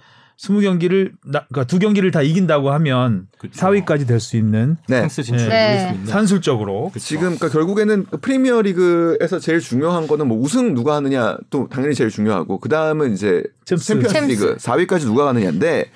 [0.43, 3.59] 20경기를 그러니까 두 경기를 다 이긴다고 하면 그쵸.
[3.59, 5.07] 4위까지 될수 있는 네.
[5.07, 5.91] 네.
[5.93, 6.05] 있는.
[6.05, 11.95] 산술적으로 지금 그러니까 결국에는 프리미어 리그에서 제일 중요한 거는 뭐 우승 누가 하느냐 또 당연히
[11.95, 13.85] 제일 중요하고 그 다음은 이제 챔스.
[13.85, 15.89] 챔피언스 리그 4위까지 누가 가느냐인데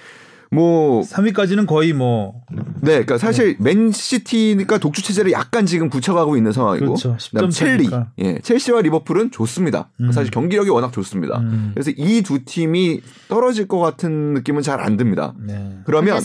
[0.52, 2.42] 뭐 3위까지는 거의 뭐
[2.82, 7.18] 네, 그러니까 사실 맨시티니까 독주 체제를 약간 지금 굳혀가고 있는 상황이고, 그렇죠.
[7.32, 7.90] 그다음 10점 첼리.
[8.20, 9.90] 예, 첼시와 리버풀은 좋습니다.
[10.00, 10.12] 음.
[10.12, 11.40] 사실 경기력이 워낙 좋습니다.
[11.40, 11.72] 음.
[11.74, 15.34] 그래서 이 두 팀이 떨어질 것 같은 느낌은 잘 안 듭니다.
[15.40, 15.80] 네.
[15.86, 16.22] 그러면.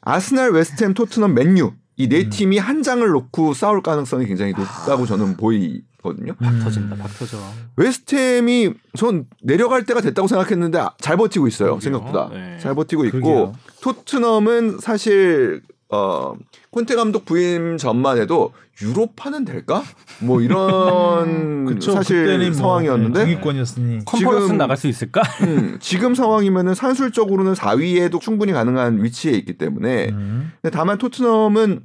[0.00, 2.08] 아스날, 웨스트햄, 토트넘, 맨유 이 음.
[2.08, 6.34] 네 팀이 한 장을 놓고 싸울 가능성이 굉장히 높다고 저는 보이 거든요.
[6.40, 6.60] 음.
[6.62, 7.38] 터진다, 박 터져.
[7.76, 11.78] 웨스트햄이 전 내려갈 때가 됐다고 생각했는데 아, 잘 버티고 있어요.
[11.78, 11.80] 그러게요.
[11.80, 12.58] 생각보다 네.
[12.60, 13.52] 잘 버티고 있고 그러게요.
[13.80, 16.34] 토트넘은 사실 어
[16.70, 19.82] 콘테 감독 부임 전만 해도 유로파는 될까?
[20.20, 21.92] 뭐 이런 그쵸.
[21.92, 25.22] 사실 뭐, 상황이었는데 네, 중위권이었으니 컨퍼런스 지금- 나갈 수 있을까?
[25.42, 30.52] 음, 지금 상황이면은 산술적으로는 4위에도 충분히 가능한 위치에 있기 때문에 음.
[30.60, 31.82] 근데 다만 토트넘은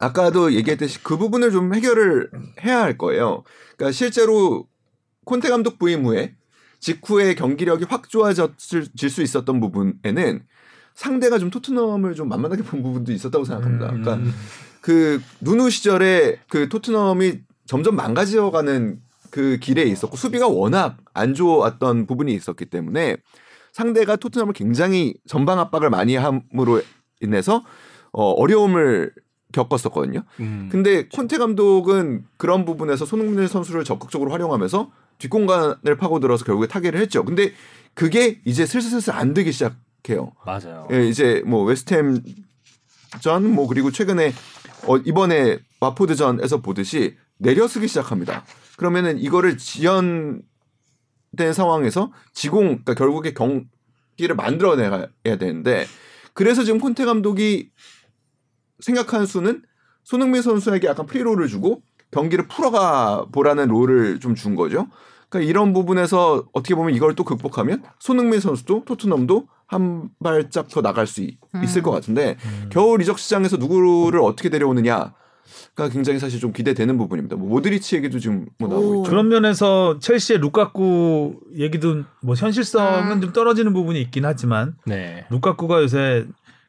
[0.00, 2.30] 아까도 얘기했듯이 그 부분을 좀 해결을
[2.64, 3.44] 해야 할 거예요.
[3.76, 4.66] 그러니까 실제로
[5.26, 6.34] 콘테 감독 부임 후에
[6.80, 10.42] 직후에 경기력이 확 좋아질 수 있었던 부분에는
[10.94, 13.90] 상대가 좀 토트넘을 좀 만만하게 본 부분도 있었다고 생각합니다.
[13.90, 14.02] 음.
[14.02, 14.36] 그러니까
[14.80, 22.32] 그 누누 시절에 그 토트넘이 점점 망가져가는 그 길에 있었고 수비가 워낙 안 좋았던 부분이
[22.34, 23.18] 있었기 때문에
[23.72, 26.80] 상대가 토트넘을 굉장히 전방 압박을 많이 함으로
[27.20, 27.62] 인해서
[28.12, 29.12] 어, 어려움을
[29.52, 30.22] 겪었었거든요.
[30.40, 30.68] 음.
[30.70, 37.24] 근데 콘테 감독은 그런 부분에서 손흥민 선수를 적극적으로 활용하면서 뒷공간을 파고들어서 결국에 타결을 했죠.
[37.24, 37.52] 근데
[37.94, 40.32] 그게 이제 슬슬슬슬 안 되기 시작해요.
[40.46, 40.88] 맞아요.
[40.92, 42.22] 예, 이제 뭐 웨스트햄
[43.20, 44.32] 전 뭐 그리고 최근에
[44.86, 48.44] 어, 이번에 마포드전에서 보듯이 내려쓰기 시작합니다.
[48.76, 50.42] 그러면은 이거를 지연된
[51.54, 55.08] 상황에서 지공 그러니까 결국에 경기를 만들어내야
[55.38, 55.86] 되는데
[56.34, 57.70] 그래서 지금 콘테 감독이
[58.80, 59.62] 생각하는 수는
[60.04, 64.88] 손흥민 선수에게 약간 프리롤을 주고 경기를 풀어가 보라는 롤을 좀 준 거죠.
[65.28, 71.06] 그러니까 이런 부분에서 어떻게 보면 이걸 또 극복하면 손흥민 선수도 토트넘도 한 발짝 더 나갈
[71.06, 72.36] 수 있- 있을 것 같은데
[72.70, 75.14] 겨울 이적 시장에서 누구를 어떻게 데려오느냐
[75.76, 77.36] 가 굉장히 사실 좀 기대되는 부분입니다.
[77.36, 79.02] 뭐 모드리치 얘기도 지금 뭐 나오고 오.
[79.02, 79.10] 있죠.
[79.10, 83.20] 그런 면에서 첼시의 루카쿠 얘기도 뭐 현실성은 아.
[83.20, 85.26] 좀 떨어지는 부분이 있긴 하지만 네.
[85.30, 86.26] 루카쿠가 요새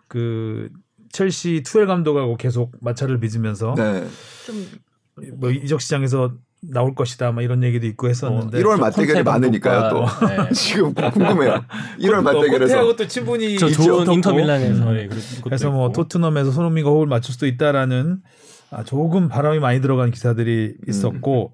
[0.07, 0.69] 그
[1.11, 4.05] 첼시 투엘 감독하고 계속 마찰을 빚으면서 네.
[4.45, 9.89] 좀뭐 이적 시장에서 나올 것이다 막 이런 얘기도 있고 했었는데 어, 1월 맞대결이 많으니까요.
[9.89, 10.49] 또 네.
[10.53, 11.65] 지금 궁금해요.
[11.99, 14.13] 1월 맞대결에서 콘테하고 또 친분이 저 좋은 또.
[14.13, 15.21] 인터밀란에서의 음.
[15.43, 18.21] 그래서 뭐 토트넘에서 손흥민과 호흡을 맞출 수도 있다라는
[18.69, 21.53] 아, 조금 바람이 많이 들어간 기사들이 있었고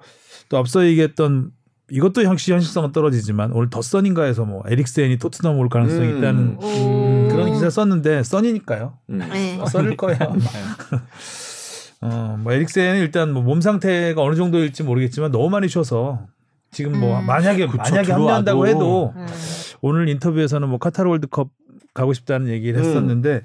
[0.50, 1.52] 또 앞서 얘기했던
[1.89, 6.17] 이것도 역시 현실성은 떨어지지만 오늘 더 선인가에서 뭐 에릭센이 토트넘 올 가능성이 음.
[6.17, 7.28] 있다는 오.
[7.30, 8.97] 그런 기사 썼는데 선이니까요.
[9.10, 9.17] 음.
[9.32, 9.60] 네.
[9.65, 10.19] 썰을 거예요.
[12.02, 16.28] 어, 뭐 에릭센은 일단 뭐 몸 상태가 어느 정도일지 모르겠지만 너무 많이 쉬어서
[16.71, 17.26] 지금 뭐 음.
[17.26, 18.69] 만약에 그쵸, 만약에 합류한다고 들어와도.
[18.69, 19.28] 해도 음.
[19.82, 21.50] 오늘 인터뷰에서는 뭐 카타르 월드컵
[21.93, 22.86] 가고 싶다는 얘기를 음.
[22.86, 23.41] 했었는데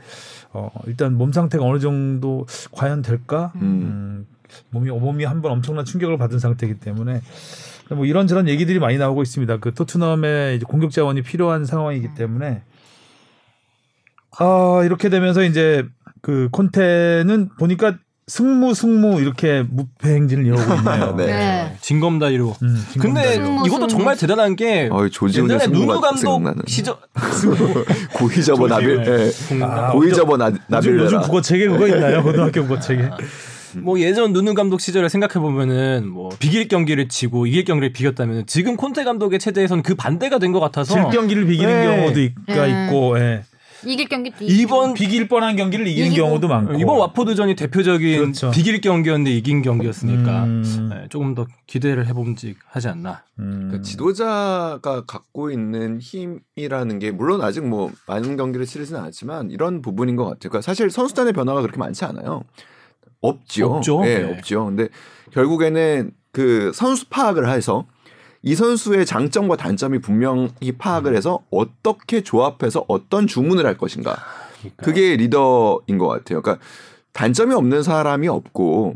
[0.52, 3.52] 어, 일단 몸 상태가 어느 정도 과연 될까?
[3.56, 3.60] 음.
[3.62, 4.26] 음,
[4.70, 7.22] 몸이 몸이 한 번 엄청난 충격을 받은 상태이기 때문에
[7.94, 9.58] 뭐 이런저런 얘기들이 많이 나오고 있습니다.
[9.58, 12.62] 그 토트넘의 이제 공격 자원이 필요한 상황이기 때문에
[14.38, 15.84] 아 이렇게 되면서 이제
[16.22, 17.96] 그 콘테는 보니까
[18.28, 21.14] 승무 승무 이렇게 무패 행진을 이어오고 있네요.
[21.16, 21.26] 네.
[21.26, 21.76] 네.
[21.80, 22.54] 진검다리로.
[22.62, 23.88] 음, 근데 승무, 이것도 승무.
[23.88, 26.40] 정말 대단한 게 어이, 옛날에 누누 감독.
[26.66, 26.94] 시절
[28.14, 29.64] 고이저버 나빌 예.
[29.64, 32.22] 아, 고이저버 나, 요즘, 나빌레라 요즘 국어책에 그거 있나요?
[32.24, 33.10] 고등학교 국어책에.
[33.78, 38.76] 뭐 예전 누누 감독 시절을 생각해 보면은 뭐 비길 경기를 치고 이길 경기를 비겼다면 지금
[38.76, 41.96] 콘테 감독의 체제에서는 그 반대가 된 것 같아서 질 경기를 비기는 네.
[41.96, 42.86] 경우도 있, 가 음.
[42.86, 43.42] 있고 예.
[43.84, 46.24] 이길 경기도 이번 비길 뻔한 경기를 이기는 이기고.
[46.26, 48.50] 경우도 많고 이번 와포드전이 대표적인 그렇죠.
[48.52, 50.88] 비길 경기였는데 이긴 경기였으니까 음.
[50.92, 53.24] 네, 조금 더 기대를 해봄직 하지 않나.
[53.40, 53.64] 음.
[53.68, 60.14] 그러니까 지도자가 갖고 있는 힘이라는 게 물론 아직 뭐 많은 경기를 치르지는 않았지만 이런 부분인
[60.16, 60.38] 것 같아요.
[60.50, 62.44] 그러니까 사실 선수단의 변화가 그렇게 많지 않아요.
[63.22, 63.76] 없죠.
[63.76, 64.02] 없죠.
[64.04, 64.32] 예, 네.
[64.32, 64.66] 없죠.
[64.66, 64.88] 근데
[65.32, 67.86] 결국에는 그 선수 파악을 해서
[68.42, 74.16] 이 선수의 장점과 단점이 분명히 파악을 해서 어떻게 조합해서 어떤 주문을 할 것인가.
[74.76, 76.42] 그게 리더인 것 같아요.
[76.42, 76.58] 그러니까
[77.12, 78.94] 단점이 없는 사람이 없고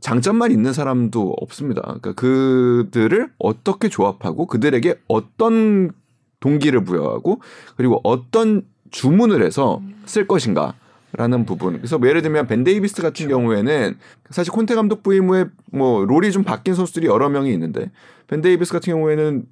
[0.00, 1.80] 장점만 있는 사람도 없습니다.
[1.80, 5.92] 그러니까 그들을 어떻게 조합하고 그들에게 어떤
[6.40, 7.40] 동기를 부여하고
[7.76, 10.74] 그리고 어떤 주문을 해서 쓸 것인가.
[11.16, 11.76] 라는 부분.
[11.76, 13.96] 그래서 뭐 예를 들면 벤 데이비스 같은 경우에는
[14.30, 17.90] 사실 콘테 감독 부임 후에 뭐 role이 좀 바뀐 선수들이 여러 명이 있는데
[18.26, 19.44] 벤 데이비스 같은 경우에는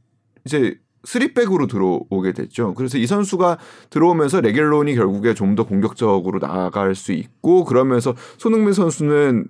[0.44, 2.74] 이제 쓰리백으로 들어오게 됐죠.
[2.74, 3.58] 그래서 이 선수가
[3.90, 9.46] 들어오면서 레길론이 결국에 좀 더 공격적으로 나아갈 수 있고 그러면서 손흥민 선수는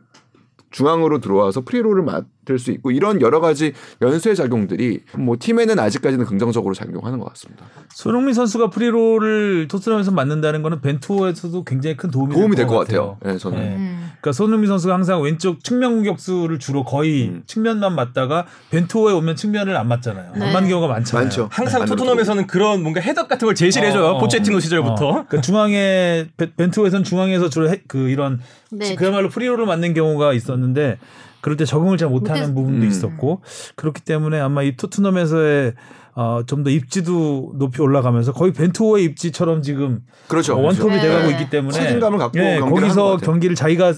[0.72, 6.24] 중앙으로 들어와서 free role을 맡을 수 있고 이런 여러 가지 연쇄 작용들이 뭐 팀에는 아직까지는
[6.24, 7.64] 긍정적으로 작용하는 것 같습니다.
[7.94, 13.16] 손흥민 선수가 프리롤을 토트넘에서 맡는다는 거는 벤투호에서도 굉장히 큰 도움이, 도움이 될될것것 같아요.
[13.20, 13.32] 같아요.
[13.32, 13.58] 네, 저는.
[13.58, 13.76] 네.
[13.76, 13.98] 음.
[14.22, 17.42] 그러니까 손흥민 선수가 항상 왼쪽 측면 공격수를 주로 거의 음.
[17.46, 20.32] 측면만 맡다가 벤투호에 오면 측면을 안 맡잖아요.
[20.36, 20.46] 네.
[20.46, 21.24] 안 맡는 경우가 많잖아요.
[21.24, 21.48] 많죠.
[21.52, 24.04] 항상 안 토트넘에서는 그런 뭔가 헤더 같은 걸 제시를 해줘요.
[24.04, 24.18] 어, 어.
[24.20, 25.06] 포체티노 시절부터.
[25.08, 25.12] 어.
[25.28, 28.40] 그러니까 중앙에 벤- 벤투호에서는 중앙에서 주로 해- 그 이런
[28.72, 28.94] 네.
[28.96, 30.98] 그야말로 프리롤을 맞는 경우가 있었는데
[31.40, 32.88] 그럴 때 적응을 잘 못하는 못했- 부분도 음.
[32.88, 33.42] 있었고
[33.76, 35.74] 그렇기 때문에 아마 이 토트넘에서의
[36.14, 40.54] 어, 좀 더 입지도 높이 올라가면서 거의 벤투어의 입지처럼 지금 그렇죠.
[40.54, 41.00] 어, 원톱이 네.
[41.02, 43.16] 돼가고 있기 때문에 책임감을 갖고 것 거기서.
[43.18, 43.94] 경기를 자기가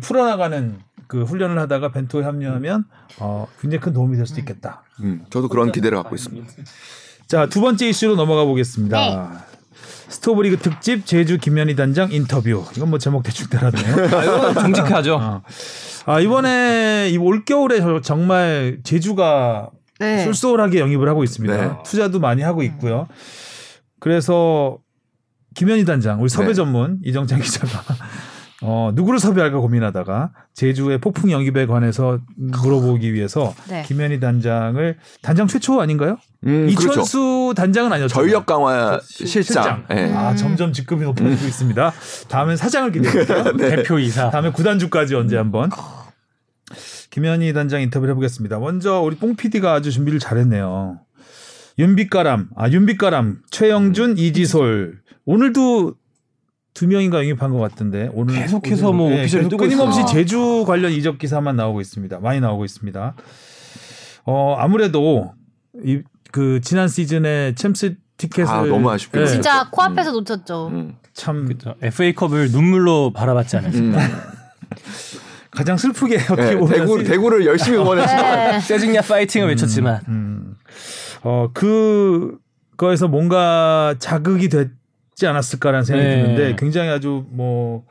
[0.00, 2.84] 풀어나가는 그 훈련을 하다가 벤투어에 합류하면
[3.20, 4.82] 어, 굉장히 큰 도움이 될 수도 있겠다.
[5.02, 6.46] 음, 저도 그런 기대를 갖고 있습니다.
[7.28, 8.98] 자, 두 번째 이슈로 넘어가 보겠습니다.
[9.30, 9.38] 네.
[10.12, 12.64] 스토브리그 특집 제주 김현희 단장 인터뷰.
[12.76, 13.94] 이건 뭐 제목 대충 따라네요.
[14.14, 15.14] 아, 이건 정직하죠.
[15.16, 15.42] 어.
[16.04, 20.22] 아, 이번에 이 올겨울에 저- 정말 제주가 네.
[20.24, 21.56] 쏠쏠하게 영입을 하고 있습니다.
[21.56, 21.70] 네.
[21.84, 23.08] 투자도 많이 하고 있고요.
[24.00, 24.78] 그래서
[25.54, 26.54] 김현희 단장, 우리 섭외 네.
[26.54, 27.82] 전문 이정찬 기자가
[28.62, 33.82] 어, 누구를 섭외할까 고민하다가 제주의 폭풍 영입에 관해서 물어보기 위해서 네.
[33.82, 36.16] 김현희 단장을 단장 최초 아닌가요?
[36.46, 36.92] 음, 그렇죠.
[36.92, 38.14] 이천수 단장은 아니었죠.
[38.14, 39.42] 전력 강화 실장.
[39.42, 39.84] 실장.
[39.90, 40.12] 예.
[40.12, 40.36] 아, 음.
[40.36, 41.92] 점점 직급이 높아지고 있습니다.
[42.28, 43.56] 다음엔 사장을 기대해볼게요.
[43.58, 44.30] 대표 이사.
[44.30, 45.70] 다음에 구단주까지 언제 한번.
[47.10, 48.58] 김현희 단장 인터뷰를 해보겠습니다.
[48.58, 51.00] 먼저 우리 뽕 PD가 아주 준비를 잘했네요.
[51.78, 55.00] 윤빛가람, 아 윤빛가람, 최영준, 이지솔.
[55.24, 55.94] 오늘도
[56.74, 60.12] 두 명인가 영입한 것 같은데 오늘 계속해서 오늘- 뭐 네, 오피셜이 계속 끊임없이 있어요.
[60.12, 62.20] 제주 관련 이적 기사만 나오고 있습니다.
[62.20, 63.14] 많이 나오고 있습니다.
[64.24, 65.32] 어 아무래도
[65.84, 70.68] 이 그 지난 시즌에 챔스 티켓을 아, 너무 아쉽게 네, 진짜 코앞에서 놓쳤죠.
[70.68, 70.96] 음.
[71.12, 71.46] 참
[71.82, 73.98] FA컵을 눈물로 바라봤지 않았습니까?
[74.02, 74.10] 음.
[75.52, 78.60] 가장 슬프게 어떻게 예, 보면 대구 시- 대구를 열심히 응원했지만 네.
[78.60, 80.54] 세징야 파이팅을 외쳤지만 음.
[81.22, 82.38] 어, 그,
[82.78, 84.70] 거에서 뭔가 자극이 됐
[85.22, 86.22] 지 않았을까라는 생각이 네.
[86.22, 87.84] 드는데 굉장히 아주 뭐,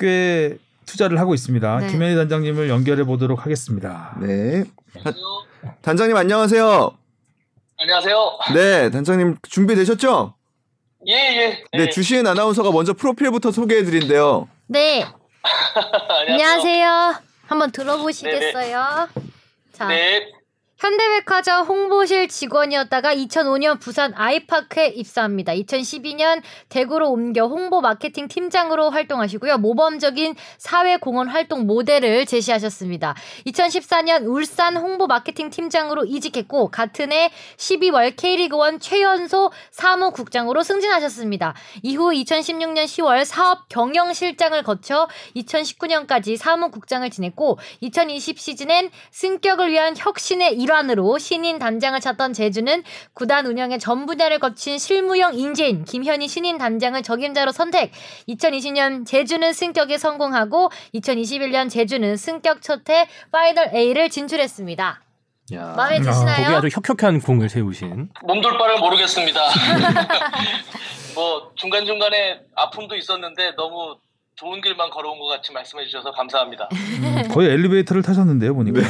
[0.00, 1.78] 꽤 투자를 하고 있습니다.
[1.78, 1.86] 네.
[1.86, 4.16] 김현희 단장님을 연결해 보도록 하겠습니다.
[4.20, 4.64] 네.
[5.82, 6.90] 단장님 안녕하세요.
[7.78, 8.38] 안녕하세요.
[8.54, 10.34] 네, 단장님 준비되셨죠?
[11.06, 11.78] 예, 예.
[11.78, 14.48] 네, 주시은 아나운서가 먼저 프로필부터 소개해 드린대요.
[14.66, 15.06] 네.
[16.26, 16.32] 안녕하세요.
[16.32, 17.14] 안녕하세요.
[17.46, 19.08] 한번 들어보시겠어요?
[19.72, 20.32] 자, 네.
[20.78, 25.54] 현대백화점 홍보실 직원이었다가 2005년 부산 아이파크에 입사합니다.
[25.54, 29.56] 2012년 대구로 옮겨 홍보 마케팅 팀장으로 활동하시고요.
[29.56, 33.14] 모범적인 사회공헌 활동 모델을 제시하셨습니다.
[33.46, 41.54] 2014년 울산 홍보 마케팅 팀장으로 이직했고 같은 해 12월 K리그1 최연소 사무국장으로 승진하셨습니다.
[41.84, 51.18] 이후 2016년 10월 사업 경영실장을 거쳐 2019년까지 사무국장을 지냈고 2020 시즌엔 승격을 위한 혁신의 일환으로
[51.18, 52.82] 신인 단장을 찾던 제주는
[53.14, 57.92] 구단 운영의 전 분야를 거친 실무형 인재인 김현희 신인 단장을 적임자로 선택.
[58.28, 65.00] 2020년 제주는 승격에 성공하고 2021년 제주는 승격 첫해 파이널 A를 진출했습니다.
[65.54, 66.56] 야, 마음에 거기 드시나요?
[66.56, 68.10] 아주 혁혁한 공을 세우신.
[68.24, 69.40] 몸둘 바를 모르겠습니다.
[71.14, 73.96] 뭐 중간 중간에 아픔도 있었는데 너무
[74.36, 76.68] 좋은 길만 걸어온 것 같이 말씀해 주셔서 감사합니다.
[76.72, 78.80] 음, 거의 엘리베이터를 타셨는데요, 보니까.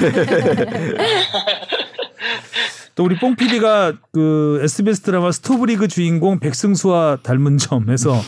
[2.97, 8.21] 또 우리 뽕 PD가 그 SBS 드라마 스토브리그 주인공 백승수와 닮은 점에서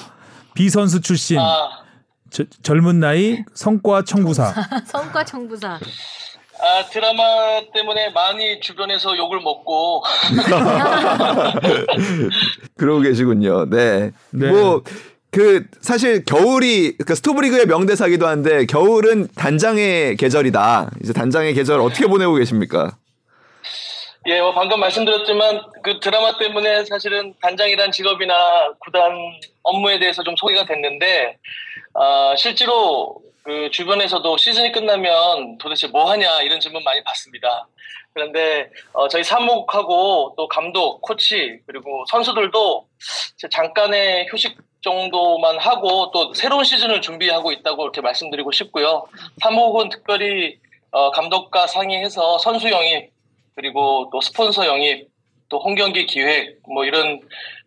[0.54, 1.70] 비선수 출신 아,
[2.30, 4.54] 저- 젊은 나이 성과 청구사.
[4.86, 5.80] 성과 청부사.
[6.60, 7.22] 아 드라마
[7.74, 10.04] 때문에 많이 주변에서 욕을 먹고
[12.76, 13.68] 그러고 계시군요.
[13.70, 14.12] 네.
[14.30, 14.50] 네.
[14.50, 14.82] 뭐
[15.30, 20.90] 그 사실 겨울이 그 스토브리그의 명대사기도 한데 겨울은 단장의 계절이다.
[21.02, 22.96] 이제 단장의 계절 어떻게 보내고 계십니까?
[24.26, 29.12] 예, 뭐 방금 말씀드렸지만 그 드라마 때문에 사실은 단장이란 직업이나 구단
[29.62, 31.38] 업무에 대해서 좀 소개가 됐는데
[31.94, 37.68] 아, 실제로 그 주변에서도 시즌이 끝나면 도대체 뭐 하냐 이런 질문 많이 받습니다.
[38.12, 42.86] 그런데 어, 저희 사무국하고 또 감독, 코치 그리고 선수들도
[43.50, 49.04] 잠깐의 휴식 정도만 하고 또 새로운 시즌을 준비하고 있다고 이렇게 말씀드리고 싶고요.
[49.42, 50.58] 사무국은 특별히
[50.90, 53.10] 어, 감독과 상의해서 선수 영입
[53.54, 55.08] 그리고 또 스폰서 영입,
[55.48, 57.20] 또 홈경기 기획, 뭐 이런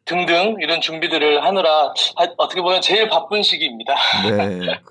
[0.06, 3.94] 등등 이런 준비들을 하느라 하- 어떻게 보면 제일 바쁜 시기입니다.
[4.30, 4.68] 네.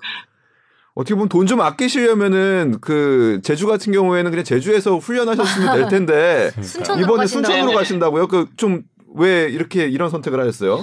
[0.93, 7.05] 어떻게 보면 돈 좀 아끼시려면은 그 제주 같은 경우에는 그냥 제주에서 훈련하셨으면 될 텐데 순천으로
[7.05, 7.47] 이번에 가신다.
[7.47, 7.75] 순천으로 네네.
[7.75, 8.27] 가신다고요?
[8.27, 10.81] 그 좀 왜 이렇게 이런 선택을 하셨어요?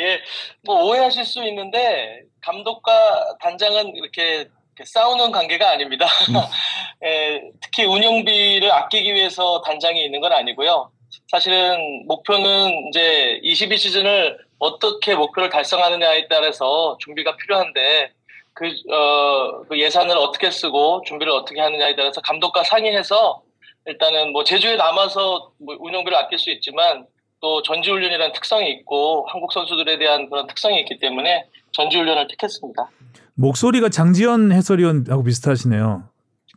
[0.00, 0.20] 예,
[0.64, 4.48] 뭐 오해하실 수 있는데 감독과 단장은 이렇게,
[4.82, 6.06] 싸우는 관계가 아닙니다.
[7.04, 10.90] 예, 특히 운영비를 아끼기 위해서 단장이 있는 건 아니고요.
[11.30, 18.12] 사실은 목표는 이제 22 시즌을 어떻게 목표를 달성하느냐에 따라서 준비가 필요한데
[18.54, 23.42] 그, 어, 그 예산을 어떻게 쓰고 준비를 어떻게 하느냐에 따라서 감독과 상의해서
[23.86, 27.06] 일단은 뭐 제주에 남아서 뭐 운영비를 아낄 수 있지만
[27.40, 32.90] 또 전지훈련이라는 특성이 있고 한국 선수들에 대한 그런 특성이 있기 때문에 전지훈련을 택했습니다.
[33.34, 36.04] 목소리가 장지연 해설위원하고 비슷하시네요.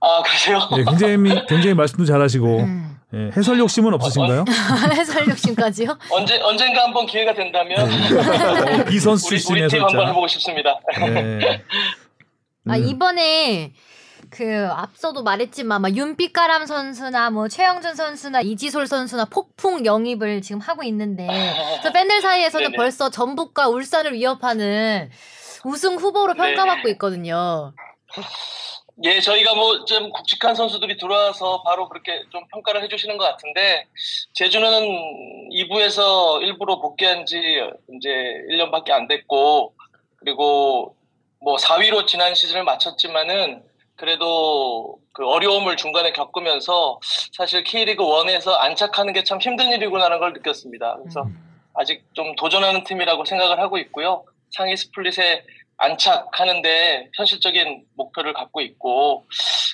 [0.01, 0.59] 아 그러세요?
[0.77, 2.97] 예, 굉장히 굉장히 말씀도 잘하시고 음.
[3.13, 4.41] 예, 해설 욕심은 없으신가요?
[4.41, 4.45] 어,
[4.93, 5.97] 해설 욕심까지요?
[6.11, 10.09] 언제 언젠가 한번 기회가 된다면 어, 비선수 우리 출신 우리 팀 한번 해설자.
[10.09, 10.79] 해보고 싶습니다.
[10.99, 11.63] 예.
[12.67, 12.87] 아 음.
[12.87, 13.71] 이번에
[14.33, 20.81] 그 앞서도 말했지만 막 윤빛가람 선수나 뭐 최영준 선수나 이지솔 선수나 폭풍 영입을 지금 하고
[20.83, 22.77] 있는데 그래서 팬들 사이에서는 네네.
[22.77, 25.11] 벌써 전북과 울산을 위협하는
[25.63, 26.39] 우승 후보로 네.
[26.55, 27.73] 평가받고 있거든요.
[29.03, 33.85] 예, 저희가 뭐 좀 굵직한 선수들이 들어와서 바로 그렇게 좀 평가를 해주시는 것 같은데
[34.33, 34.67] 제주는
[35.51, 38.09] 2부에서 일부러 복귀한 지 이제
[38.49, 39.73] 1년밖에 안 됐고
[40.17, 40.95] 그리고
[41.39, 43.63] 뭐 4위로 지난 시즌을 마쳤지만은
[43.95, 46.99] 그래도 그 어려움을 중간에 겪으면서
[47.31, 50.97] 사실 K리그 1에서 안착하는 게 참 힘든 일이구나라는 걸 느꼈습니다.
[51.01, 51.25] 그래서
[51.75, 54.25] 아직 좀 도전하는 팀이라고 생각을 하고 있고요.
[54.51, 55.43] 상위 스플릿에
[55.77, 59.25] 안착하는데 현실적인 목표를 갖고 있고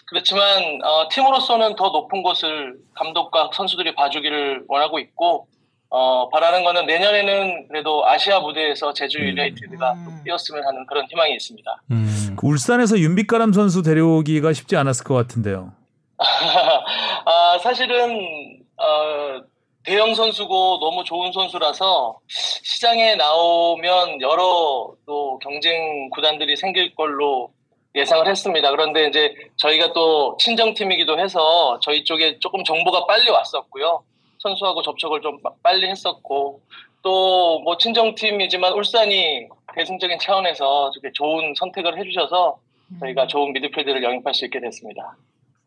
[0.08, 5.48] 그렇지만 어, 팀으로서는 더 높은 곳을 감독과 선수들이 봐주기를 원하고 있고
[5.90, 10.06] 어, 바라는 거는 내년에는 그래도 아시아 무대에서 제주 유나이티드가 음.
[10.06, 11.82] 또 뛰었으면 하는 그런 희망이 있습니다.
[11.92, 12.29] 음.
[12.40, 15.74] 그 울산에서 윤빛가람 선수 데려오기가 쉽지 않았을 것 같은데요.
[16.18, 19.42] 아, 사실은 어,
[19.84, 27.52] 대형 선수고 너무 좋은 선수라서 시장에 나오면 여러 또 경쟁 구단들이 생길 걸로
[27.94, 28.72] 예상을 했습니다.
[28.72, 34.02] 그런데 이제 저희가 또 친정팀이기도 해서 저희 쪽에 조금 정보가 빨리 왔었고요.
[34.38, 36.62] 선수하고 접촉을 좀 빠- 빨리 했었고
[37.02, 42.58] 또 뭐 친정팀이지만 울산이 대승적인 차원에서 이렇게 좋은 선택을 해주셔서
[43.00, 45.16] 저희가 좋은 미드필드를 영입할 수 있게 됐습니다.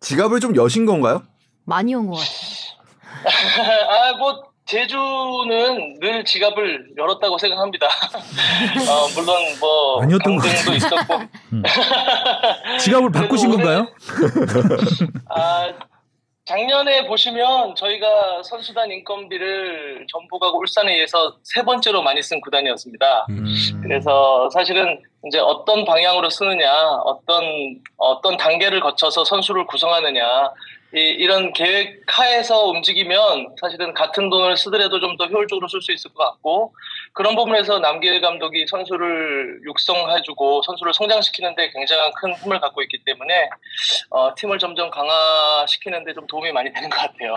[0.01, 1.23] 지갑을 좀 여신 건가요?
[1.65, 2.33] 많이 온 것 같아요.
[3.89, 7.87] 아, 뭐, 제주는 늘 지갑을 열었다고 생각합니다.
[8.89, 11.15] 어, 물론 뭐, 아니었던 것 강등도 있었고.
[12.81, 13.87] 지갑을 바꾸신 건가요?
[15.31, 15.73] 아,
[16.45, 23.27] 작년에 보시면 저희가 선수단 인건비를 전북하고 울산에 의해서 세 번째로 많이 쓴 구단이었습니다.
[23.31, 23.45] 음.
[23.83, 26.73] 그래서 사실은 이제 어떤 방향으로 쓰느냐,
[27.05, 27.45] 어떤
[27.97, 30.51] 어떤 단계를 거쳐서 선수를 구성하느냐,
[30.95, 36.13] 이, 이런 계획 하에서 움직이면 사실은 같은 돈을 쓰더라도 좀 더 효율적으로 쓸 수 있을
[36.13, 36.75] 것 같고
[37.13, 43.49] 그런 부분에서 남기일 감독이 선수를 육성해주고 선수를 성장시키는데 굉장한 큰 힘을 갖고 있기 때문에
[44.11, 47.37] 어, 팀을 점점 강화시키는데 좀 도움이 많이 되는 것 같아요.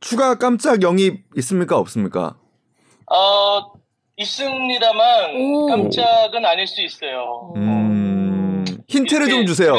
[0.00, 1.76] 추가 깜짝 영입 있습니까?
[1.76, 2.36] 없습니까?
[3.10, 3.72] 어,
[4.16, 5.66] 있습니다만 오.
[5.66, 7.52] 깜짝은 아닐 수 있어요.
[7.56, 9.74] 음, 힌트를 좀 주세요.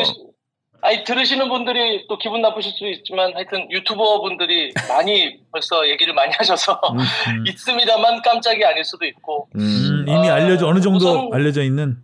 [0.81, 6.13] 들으시- 아니 들으시는 분들이 또 기분 나쁘실 수 있지만 하여튼 유튜버 분들이 많이 벌써 얘기를
[6.13, 6.97] 많이 하셔서 음.
[7.47, 9.60] 있습니다만 깜짝이 아닐 수도 있고 음.
[9.60, 11.97] 음, 이미 어, 알려져 어느 정도 우선- 알려져 있는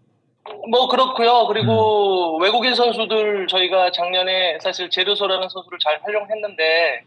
[0.70, 1.44] 뭐 그렇고요.
[1.44, 1.48] 음.
[1.48, 7.02] 그리고 외국인 선수들 저희가 작년에 사실 제르소라는 선수를 잘 활용했는데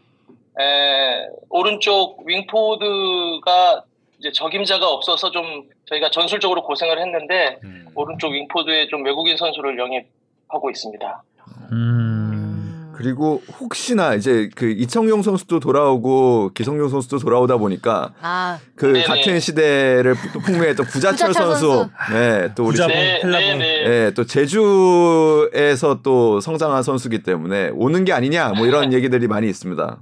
[0.59, 3.83] 에, 오른쪽 윙포드가
[4.19, 7.57] 이제 적임자가 없어서 좀 저희가 전술적으로 고생을 했는데
[7.95, 11.23] 오른쪽 윙포드에 좀 외국인 선수를 영입하고 있습니다.
[11.71, 12.79] 음.
[12.99, 19.03] 그리고 혹시나 이제 그 이청용 선수도 돌아오고 기성용 선수도 돌아오다 보니까 아, 그 네네.
[19.05, 21.89] 같은 시대를 또 풍미했던 구자철 구자철 선수.
[22.11, 22.93] 네, 또 우리 구자철.
[22.97, 23.21] 네.
[23.23, 23.65] 네, 네.
[23.85, 30.01] 예, 또 제주에서 또 성장한 선수기 때문에 오는 게 아니냐 뭐 이런 얘기들이 많이 있습니다.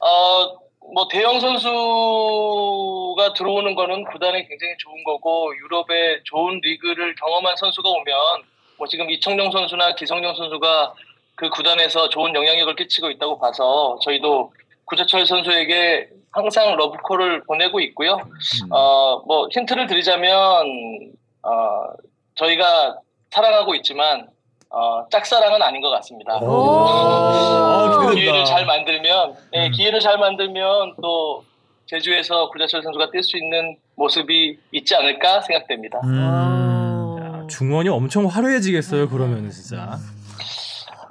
[0.00, 0.58] 어,
[0.92, 8.14] 뭐 대형 선수가 들어오는 거는 구단에 굉장히 좋은 거고 유럽의 좋은 리그를 경험한 선수가 오면
[8.78, 10.94] 뭐 지금 이청용 선수나 기성용 선수가
[11.34, 14.52] 그 구단에서 좋은 영향력을 끼치고 있다고 봐서 저희도
[14.84, 18.18] 구자철 선수에게 항상 러브콜을 보내고 있고요.
[18.70, 21.12] 어, 뭐 힌트를 드리자면
[21.42, 21.50] 어,
[22.36, 22.98] 저희가
[23.30, 24.28] 사랑하고 있지만
[24.70, 26.38] 어, 짝사랑은 아닌 것 같습니다.
[26.38, 26.86] 오.
[26.86, 28.14] 아, 기대된다.
[28.14, 31.42] 기회를 잘 만들면, 예, 기회를 잘 만들면 또
[31.86, 36.00] 제주에서 구자철 선수가 뛸 수 있는 모습이 있지 않을까 생각됩니다.
[36.04, 36.67] 음.
[37.48, 39.08] 야, 중원이 엄청 화려해지겠어요.
[39.08, 39.96] 그러면 진짜.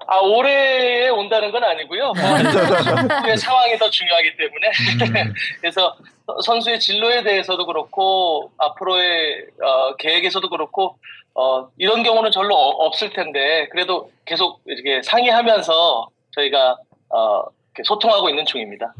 [0.09, 2.13] 아 올해에 온다는 건 아니고요.
[2.15, 4.71] 선수의 상황이 더 중요하기 때문에
[5.59, 5.97] 그래서
[6.45, 10.97] 선수의 진로에 대해서도 그렇고 앞으로의 어, 계획에서도 그렇고
[11.33, 16.77] 어, 이런 경우는 별로 어- 없을 텐데 그래도 계속 이렇게 상의하면서 저희가
[17.09, 17.43] 어,
[17.75, 18.93] 이렇게 소통하고 있는 중입니다.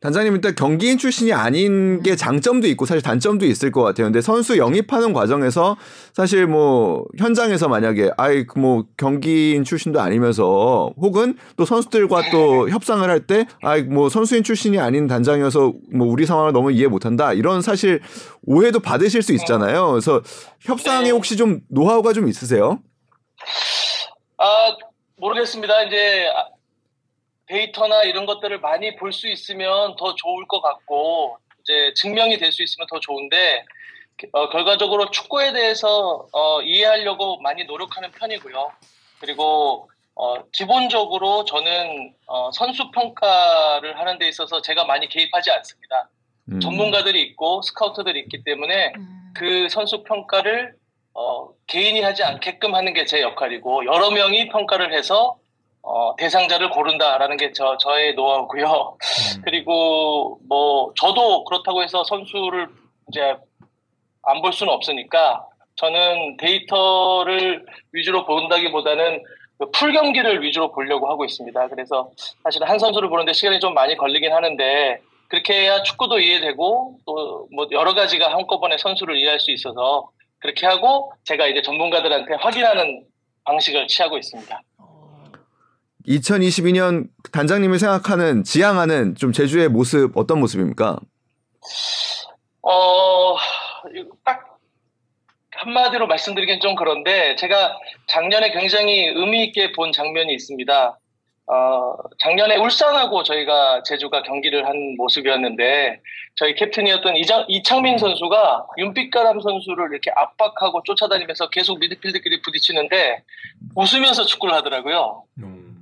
[0.00, 4.06] 단장님 일단 경기인 출신이 아닌 게 장점도 있고 사실 단점도 있을 것 같아요.
[4.06, 5.76] 근데 선수 영입하는 과정에서
[6.12, 13.26] 사실 뭐 현장에서 만약에 아이 그뭐 경기인 출신도 아니면서 혹은 또 선수들과 또 협상을 할
[13.26, 18.00] 때 아이 뭐 선수인 출신이 아닌 단장이어서 뭐 우리 상황을 너무 이해 못한다 이런 사실
[18.44, 19.90] 오해도 받으실 수 있잖아요.
[19.92, 20.22] 그래서
[20.60, 21.10] 협상에 네.
[21.10, 22.78] 혹시 좀 노하우가 좀 있으세요?
[24.38, 24.76] 아
[25.16, 25.84] 모르겠습니다.
[25.84, 26.55] 이제 아,
[27.48, 32.62] 데이터나 이런 것들을 많이 볼 수 있으면 더 좋을 것 같고 이제 증명이 될 수
[32.62, 33.64] 있으면 더 좋은데
[34.32, 38.72] 어, 결과적으로 축구에 대해서 어, 이해하려고 많이 노력하는 편이고요.
[39.20, 46.08] 그리고 어, 기본적으로 저는 어, 선수 평가를 하는 데 있어서 제가 많이 개입하지 않습니다.
[46.50, 46.60] 음.
[46.60, 49.32] 전문가들이 있고 스카우터들이 있기 때문에 음.
[49.34, 50.74] 그 선수 평가를
[51.12, 55.36] 어, 개인이 하지 않게끔 하는 게 제 역할이고 여러 명이 평가를 해서
[55.88, 58.96] 어, 대상자를 고른다라는 게 저, 저의 노하우고요.
[59.44, 62.68] 그리고 뭐 저도 그렇다고 해서 선수를
[63.08, 63.36] 이제
[64.28, 69.22] 안 볼 수는 없으니까 저는 데이터를 위주로 본다기보다는
[69.58, 71.68] 그풀 경기를 위주로 보려고 하고 있습니다.
[71.68, 72.10] 그래서
[72.42, 77.66] 사실 한 선수를 보는데 시간이 좀 많이 걸리긴 하는데 그렇게 해야 축구도 이해되고 또 뭐
[77.70, 80.10] 여러 가지가 한꺼번에 선수를 이해할 수 있어서
[80.40, 83.04] 그렇게 하고 제가 이제 전문가들한테 확인하는
[83.44, 84.60] 방식을 취하고 있습니다.
[86.06, 90.98] 2022년 단장님이 생각하는 지향하는 좀 제주의 모습 어떤 모습입니까?
[92.62, 93.36] 어,
[94.24, 94.58] 딱
[95.52, 97.76] 한마디로 말씀드리긴 좀 그런데 제가
[98.08, 100.98] 작년에 굉장히 의미 있게 본 장면이 있습니다.
[101.48, 106.00] 어, 작년에 울산하고 저희가 제주가 경기를 한 모습이었는데
[106.34, 113.22] 저희 캡틴이었던 이장, 이창민 선수가 윤빛가람 선수를 이렇게 압박하고 쫓아다니면서 계속 미드필드끼리 부딪히는데
[113.76, 115.22] 웃으면서 축구를 하더라고요.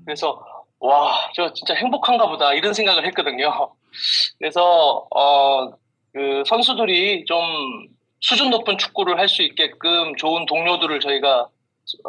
[0.04, 0.44] 그래서
[0.80, 3.70] 와, 저 진짜 행복한가 보다 이런 생각을 했거든요.
[4.38, 5.70] 그래서 어,
[6.12, 7.38] 그 선수들이 좀
[8.20, 11.48] 수준 높은 축구를 할 수 있게끔 좋은 동료들을 저희가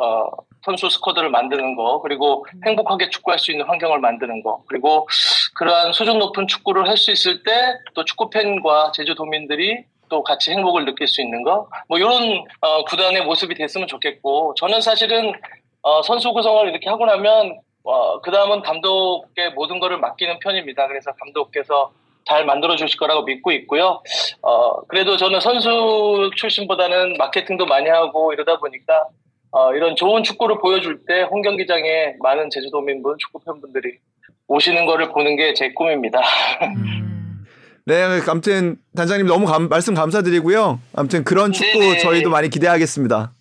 [0.01, 0.25] 어,
[0.63, 5.07] 선수 스쿼드를 만드는 거 그리고 행복하게 축구할 수 있는 환경을 만드는 거 그리고
[5.55, 7.51] 그러한 수준 높은 축구를 할 수 있을 때
[7.93, 13.23] 또 축구 팬과 제주도민들이 또 같이 행복을 느낄 수 있는 거 뭐 이런 어, 구단의
[13.25, 15.33] 모습이 됐으면 좋겠고 저는 사실은
[15.81, 20.87] 어, 선수 구성을 이렇게 하고 나면 어, 그 다음은 감독의 모든 거를 맡기는 편입니다.
[20.87, 21.91] 그래서 감독께서
[22.27, 24.01] 잘 만들어 주실 거라고 믿고 있고요.
[24.41, 29.03] 어, 그래도 저는 선수 출신보다는 마케팅도 많이 하고 이러다 보니까
[29.51, 33.99] 어, 이런 좋은 축구를 보여줄 때 홍경기장에 많은 제주도민분, 축구 팬분들이
[34.47, 36.19] 오시는 거를 보는 게 제 꿈입니다.
[36.63, 37.45] 음.
[37.87, 40.79] 네, 아무튼 단장님 너무 감- 말씀 감사드리고요.
[40.95, 41.99] 아무튼 그런 축구 네네.
[41.99, 43.31] 저희도 많이 기대하겠습니다.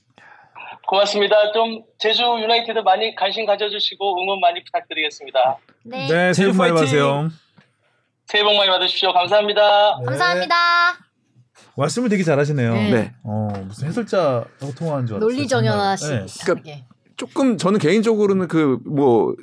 [0.86, 1.52] 고맙습니다.
[1.52, 5.56] 좀 제주 유나이티드 많이 관심 가져주시고 응원 많이 부탁드리겠습니다.
[5.84, 6.06] 네.
[6.08, 6.72] 네, 새해 복 많이!
[6.72, 7.30] 받으세요.
[8.26, 9.12] 새해 복 많이 받으십시오.
[9.12, 9.98] 감사합니다.
[10.04, 10.54] 감사합니다.
[11.76, 12.74] 말씀을 되게 잘하시네요.
[12.74, 12.90] 네.
[12.90, 13.12] 네.
[13.24, 15.30] 어, 무슨 해설자하고 통화한 줄 알았어요.
[15.30, 16.06] 논리전연하시.
[16.44, 16.62] 정말.
[16.64, 16.72] 네.
[16.74, 16.84] 네.
[17.16, 19.34] 조금 저는 개인적으로는 그 뭐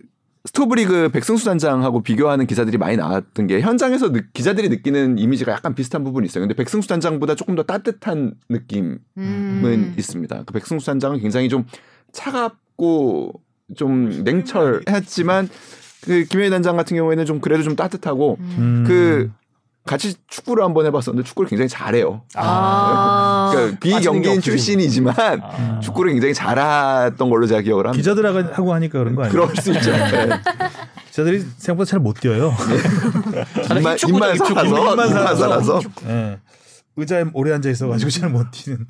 [0.45, 6.03] 스토브리그 백승수 단장하고 비교하는 기사들이 많이 나왔던 게 현장에서 느- 기자들이 느끼는 이미지가 약간 비슷한
[6.03, 6.41] 부분이 있어요.
[6.41, 9.93] 근데 백승수 단장보다 조금 더 따뜻한 느낌은 음.
[9.97, 10.43] 있습니다.
[10.45, 11.65] 그 백승수 단장은 굉장히 좀
[12.11, 13.33] 차갑고
[13.75, 15.47] 좀 냉철했지만
[16.03, 18.83] 그 김현희 단장 같은 경우에는 좀 그래도 좀 따뜻하고 음.
[18.87, 19.31] 그
[19.85, 22.21] 같이 축구를 한번 해봤었는데 축구를 굉장히 잘해요.
[22.35, 23.49] 아.
[23.53, 25.79] 그러니까 비경기인 출신이지만 아.
[25.81, 27.97] 축구를 굉장히 잘했던 걸로 제가 기억을 합니다.
[27.97, 29.31] 기자들하고 하니까 그런 거 아니에요?
[29.47, 29.91] 그럴 수 있죠.
[29.91, 30.29] 네.
[31.09, 32.53] 기자들이 생각보다 잘 못 뛰어요.
[33.75, 34.53] 입만, 축구죠, 입만 축구.
[34.53, 35.35] 살아서 입만 입만 살아서.
[35.49, 36.39] 살아서 예.
[36.95, 38.85] 의자에 오래 앉아 있어가지고 잘 못 뛰는.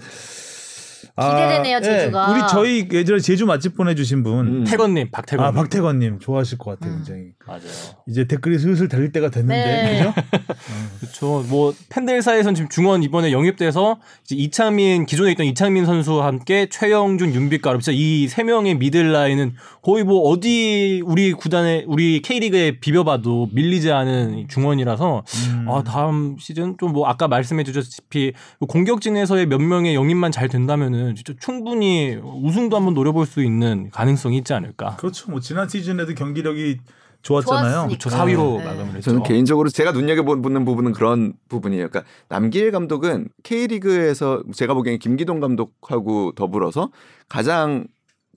[1.29, 1.81] 기대되네요, 예.
[1.81, 2.31] 제주가.
[2.31, 4.47] 우리 저희 예전에 제주 맛집 보내주신 분.
[4.47, 4.63] 음.
[4.65, 5.45] 태건님, 박태건.
[5.45, 6.97] 아 박태건님 좋아하실 것 같아요, 음.
[7.05, 7.21] 굉장히.
[7.47, 7.61] 맞아요.
[8.07, 9.97] 이제 댓글이 슬슬 달릴 때가 됐는데, 네.
[9.97, 10.13] 그죠?
[10.99, 11.45] 그렇죠.
[11.49, 17.33] 뭐 팬들 사이에선 지금 중원 이번에 영입돼서 이제 이창민 기존에 있던 이창민 선수와 함께 최영준,
[17.33, 23.49] 윤빛가루 진짜 이 세 명의 미들 라인은 거의 뭐 어디 우리 구단에 우리 K리그에 비벼봐도
[23.51, 25.65] 밀리지 않은 이 중원이라서 음.
[25.69, 28.33] 아 다음 시즌 좀 뭐 아까 말씀해 주셨다시피
[28.67, 30.75] 공격진에서의 몇 명의 영입만 잘 된다
[31.11, 34.95] 면은 진짜 충분히 우승도 한번 노려볼 수 있는 가능성이 있지 않을까.
[34.97, 35.29] 그렇죠.
[35.29, 36.79] 뭐 지난 시즌에도 경기력이
[37.21, 37.73] 좋았잖아요.
[37.73, 37.97] 좋았으니까.
[37.99, 38.65] 저 4위로 네.
[38.65, 39.11] 마감을 했죠.
[39.11, 41.89] 저는 개인적으로 제가 눈여겨보는 부분은 그런 부분이에요.
[41.89, 46.89] 그러니까 남길 감독은 K리그에서 제가 보기엔 김기동 감독하고 더불어서
[47.29, 47.85] 가장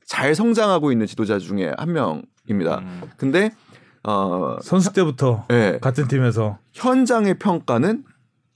[0.04, 2.78] 잘 성장하고 있는 지도자 중에 한 명입니다.
[2.80, 3.02] 음.
[3.16, 3.52] 근데
[4.06, 8.04] 어 선수 때부터 예, 같은 팀에서 현장의 평가는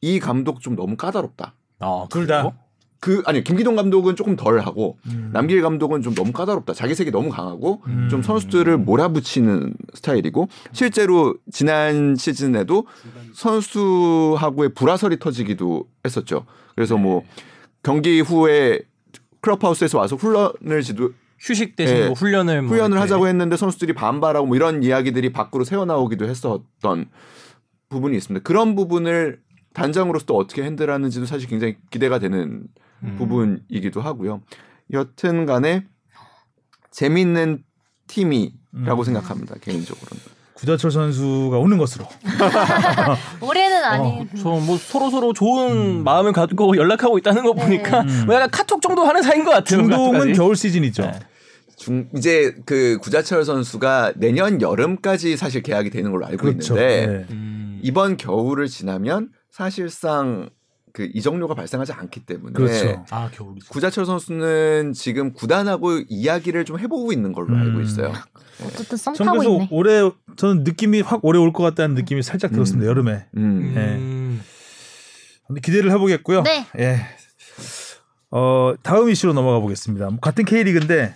[0.02, 1.54] 이 감독 좀 너무 까다롭다.
[1.80, 2.52] 아, 둘 다.
[3.00, 5.30] 그 아니 김기동 감독은 조금 덜 하고 음.
[5.32, 6.74] 남길 감독은 좀 너무 까다롭다.
[6.74, 8.08] 자기 색이 너무 강하고 음.
[8.10, 12.86] 좀 선수들을 몰아붙이는 스타일이고 실제로 지난 시즌에도
[13.34, 16.44] 선수하고의 불화설이 터지기도 했었죠.
[16.74, 17.22] 그래서 뭐
[17.84, 18.80] 경기 후에
[19.42, 22.04] 클럽하우스에서 와서 훈련을 지도 휴식 대신 예.
[22.06, 27.06] 뭐 훈련을 뭐 훈련을 하자고 했는데 선수들이 반발하고 뭐 이런 이야기들이 밖으로 새어나오기도 했었던
[27.88, 28.42] 부분이 있습니다.
[28.42, 29.40] 그런 부분을
[29.72, 32.64] 단장으로서 또 어떻게 핸들하는지도 사실 굉장히 기대가 되는
[33.04, 33.16] 음.
[33.16, 34.42] 부분이기도 하고요.
[34.92, 35.84] 여튼 간에
[36.90, 37.62] 재밌는
[38.06, 39.04] 팀이라고 음.
[39.04, 39.56] 생각합니다.
[39.60, 40.38] 개인적으로는.
[40.54, 42.04] 구자철 선수가 오는 것으로.
[43.40, 44.26] 올해는 아니.
[44.42, 48.24] 저뭐 서로 서로 좋은 마음을 갖고 연락하고 있다는 거 보니까 음.
[48.26, 49.82] 뭐 약간 카톡 정도 하는 사이인 것 같아요.
[49.82, 50.32] 중동은.
[50.32, 51.02] 겨울 시즌이죠.
[51.02, 51.12] 네.
[51.76, 56.74] 중 이제 그 구자철 선수가 내년 여름까지 사실 계약이 되는 걸로 알고 그렇죠.
[56.74, 57.26] 있는데 네.
[57.30, 57.78] 음.
[57.82, 60.50] 이번 겨울을 지나면 사실상
[60.98, 63.04] 그 이적료가 발생하지 않기 때문에 그렇죠.
[63.10, 63.30] 아.
[63.68, 67.60] 구자철 선수는 지금 구단하고 이야기를 좀 해보고 있는 걸로 음.
[67.60, 68.12] 알고 있어요.
[68.66, 69.68] 어쨌든 썸전 타고 있네.
[69.70, 72.88] 올해 저는 느낌이 확 올해 올 것 같다는 느낌이 살짝 들었습니다.
[72.88, 73.26] 여름에.
[73.36, 73.74] 음.
[73.76, 74.42] 음.
[75.46, 76.42] 근데 기대를 해보겠고요.
[76.42, 76.66] 네.
[76.80, 76.98] 예.
[78.32, 80.10] 어 다음 이슈로 넘어가 보겠습니다.
[80.10, 81.14] 뭐 같은 K리그인데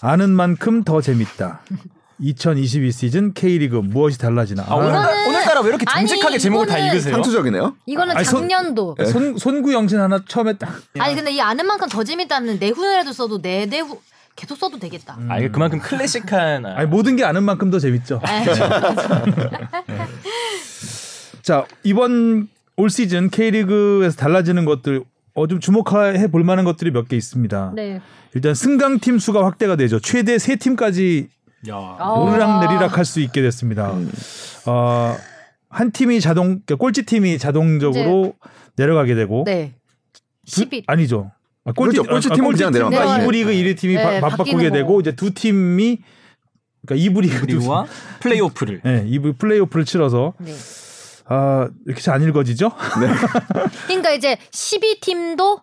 [0.00, 1.62] 아는 만큼 더 재밌다.
[2.20, 4.64] 2022 시즌 K리그 무엇이 달라지나.
[4.68, 7.14] 아, 오늘따라, 오늘따라 왜 이렇게 아니, 정직하게 제목을 다 이거는 읽으세요?
[7.14, 7.76] 상투적이네요.
[7.86, 8.96] 이거는 아니, 손- 작년도.
[8.98, 10.80] 아, 손 손구 영신 하나 처음에 딱.
[10.98, 13.98] 아니 근데 이 아는 만큼 더 재밌다는 내후에도 써도 내 내후
[14.36, 15.16] 계속 써도 되겠다.
[15.28, 18.20] 아 이게 그만큼 클래식한 아, 아니 모든 게 아는 만큼 더 재밌죠.
[18.26, 18.44] 에이,
[21.42, 25.02] 자 이번 올 시즌 K리그에서 달라지는 것들
[25.34, 27.72] 어, 좀 주목해 볼 만한 것들이 몇 개 있습니다.
[27.74, 28.00] 네.
[28.34, 29.98] 일단 승강 팀 수가 확대가 되죠.
[30.00, 31.28] 최대 세 팀까지
[31.68, 31.74] 야.
[31.76, 32.24] 어.
[32.26, 33.92] 오르락 내리락 할 수 있게 됐습니다.
[34.66, 35.16] 어,
[35.72, 38.34] 한 팀이 자동 그러니까 꼴찌 팀이 자동적으로
[38.76, 39.74] 내려가게 되고 네.
[40.46, 40.84] 두- 10일.
[40.86, 41.32] 아니죠.
[41.64, 42.10] 아, 꼴찌, 그렇죠.
[42.10, 43.22] 꼴찌 아, 팀은 꼴찌 그냥 팀과 내려가요.
[43.22, 45.00] 이부 리그 1위 팀이 네, 바, 바꾸게 바뀌는 되고.
[45.00, 45.98] 이제 두 팀이
[46.86, 47.86] 그러니까 이부 리그 두 팀, 그리고와
[48.20, 50.52] 플레이오프를 네, 이부 플레이오프를 치러서 네.
[51.26, 52.72] 아 이렇게 잘 안 읽어지죠?
[53.86, 55.60] 그러니까 이제 12 팀도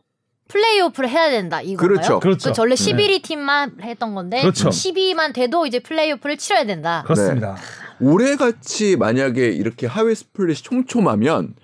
[0.48, 1.78] 플레이오프를 해야 된다 이거예요.
[1.78, 2.20] 그렇죠.
[2.20, 2.52] 그렇죠.
[2.58, 4.70] 원래 11위 팀만 했던 건데 그렇죠.
[4.70, 7.04] 12위만 돼도 이제 플레이오프를 치러야 된다.
[7.06, 7.56] 그렇습니다.
[8.02, 11.56] 올해 같이 만약에 이렇게 하위 스플릿이 촘촘하면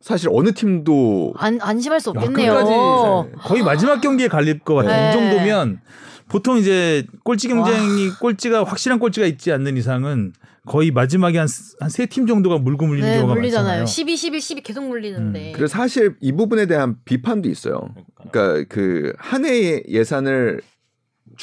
[0.00, 3.30] 사실 어느 팀도 안 안심할 수 야, 없겠네요.
[3.40, 4.96] 거의 마지막 경기에 갈릴 것 같아요.
[5.02, 5.10] 네.
[5.10, 5.80] 이 정도면
[6.28, 10.32] 보통 이제 꼴찌 경쟁이 꼴찌가 확실한 꼴찌가 있지 않는 이상은
[10.66, 11.48] 거의 마지막에 한
[11.88, 13.64] 세 팀 정도가 물고 물리는 네, 경우가 물리잖아요.
[13.80, 13.86] 많잖아요.
[13.86, 15.52] 12, 11, 12 계속 물리는데.
[15.56, 17.94] 그래서 사실 이 부분에 대한 비판도 있어요.
[18.30, 20.60] 그러니까 그 한 해의 예산을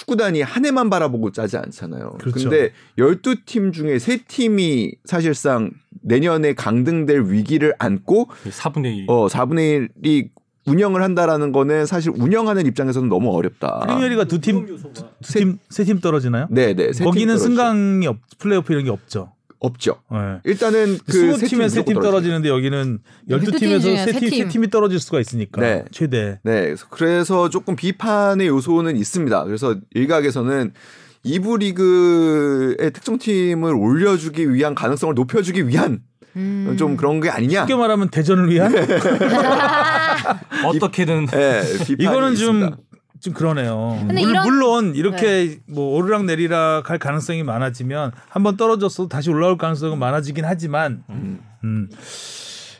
[0.01, 2.17] 축구단이 한 해만 바라보고 짜지 않잖아요.
[2.19, 2.49] 그렇죠.
[2.49, 5.71] 근데 12팀 중에 3팀이 사실상
[6.03, 9.05] 내년에 강등될 위기를 안고 4분의 1.
[9.07, 10.29] 어 4분의 1이
[10.67, 13.79] 운영을 한다라는 거는 사실 운영하는 입장에서는 너무 어렵다.
[13.79, 14.67] 프리미어리가 두 팀,
[15.21, 16.45] 세 팀, 세 팀 떨어지나요?
[16.51, 16.91] 네, 네.
[16.91, 17.35] 거기는.
[17.37, 19.31] 승강이 없, 플레이오프 이런 게 없죠.
[19.59, 20.01] 없죠.
[20.11, 20.17] 네.
[20.43, 21.99] 일단은 그 스무 세 팀에 세 팀.
[21.99, 22.99] 떨어지는데 여기는
[23.29, 24.47] 열두 12팀 팀에서 중에 세세 팀, 세 팀.
[24.49, 25.83] 팀이 떨어질 수가 있으니까 네.
[25.91, 26.39] 최대.
[26.43, 29.43] 네, 그래서- 조금 비판의 요소는 있습니다.
[29.45, 30.73] 그래서 일각에서는
[31.23, 35.99] 이부 리그의 특정 팀을 올려주기 위한 가능성을 높여주기 위한
[36.35, 36.75] 음.
[36.77, 37.61] 좀 그런 게 아니냐.
[37.61, 38.71] 쉽게 말하면 대전을 위한
[40.65, 41.61] 어떻게든 네,
[41.97, 42.77] 이거는 좀 있습니다.
[43.21, 43.95] 좀 그러네요.
[44.07, 49.57] 근데 물, 이런- 물론 이렇게 뭐 오르락 내리락 할 가능성이 많아지면 한번 떨어졌어도 다시 올라올
[49.57, 51.39] 가능성은 많아지긴 하지만 음.
[51.63, 51.89] 음.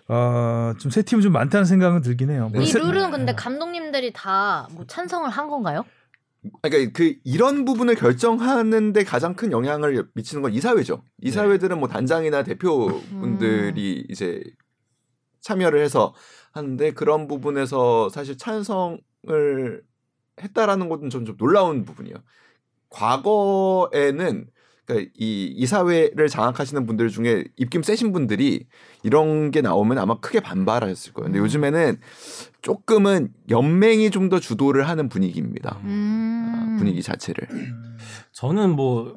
[0.10, 2.50] 아, 좀세 팀은 좀 많다는 생각은 들긴 해요.
[2.54, 5.84] 뭐이 세- 룰은 근데 감독님들이 다 뭐 찬성을 한 건가요?
[6.62, 11.04] 그러니까 그 이런 부분을 결정하는데 가장 큰 영향을 미치는 건 이사회죠.
[11.22, 14.42] 이사회들은 뭐 단장이나 대표분들이 이제
[15.42, 16.14] 참여를 해서
[16.54, 19.82] 하는데 그런 부분에서 사실 찬성을
[20.42, 22.16] 했다라는 것은 좀, 좀 놀라운 부분이에요.
[22.90, 24.48] 과거에는
[24.86, 28.68] 그러니까 이 이사회를 장악하시는 분들 중에 입김 세신 분들이
[29.04, 31.26] 이런 게 나오면 아마 크게 반발하셨을 거예요.
[31.26, 32.00] 근데 요즘에는
[32.62, 35.80] 조금은 연맹이 좀 더 주도를 하는 분위기입니다.
[35.84, 36.76] 음.
[36.78, 37.48] 분위기 자체를.
[38.34, 39.16] 저는 뭐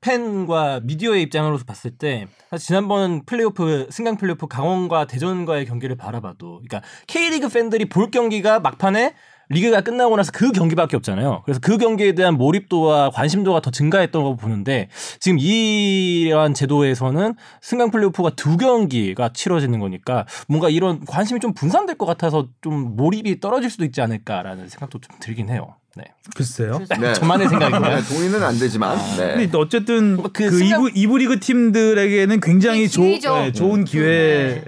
[0.00, 6.82] 팬과 미디어의 입장으로서 봤을 때 사실 지난번 플레이오프 승강 플레이오프 강원과 대전과의 경기를 바라봐도 그러니까
[7.06, 9.14] K리그 팬들이 볼 경기가 막판에
[9.50, 11.42] 리그가 끝나고 나서 그 경기밖에 없잖아요.
[11.44, 14.88] 그래서 그 경기에 대한 몰입도와 관심도가 더 증가했던 거 보는데
[15.20, 22.06] 지금 이러한 제도에서는 승강 플레이오프가 두 경기가 치러지는 거니까 뭔가 이런 관심이 좀 분산될 것
[22.06, 25.76] 같아서 좀 몰입이 떨어질 수도 있지 않을까라는 생각도 좀 들긴 해요.
[25.96, 26.04] 네.
[26.34, 26.80] 글쎄요.
[26.98, 27.12] 네.
[27.12, 27.96] 저만의 생각인가요?
[28.00, 28.98] 네, 동의는 안 되지만.
[29.16, 29.34] 네.
[29.36, 33.02] 근데 어쨌든 그 그, 생각- 이부, 이부 리그 팀들에게는 굉장히 조.
[33.02, 34.64] 네, 좋은 기회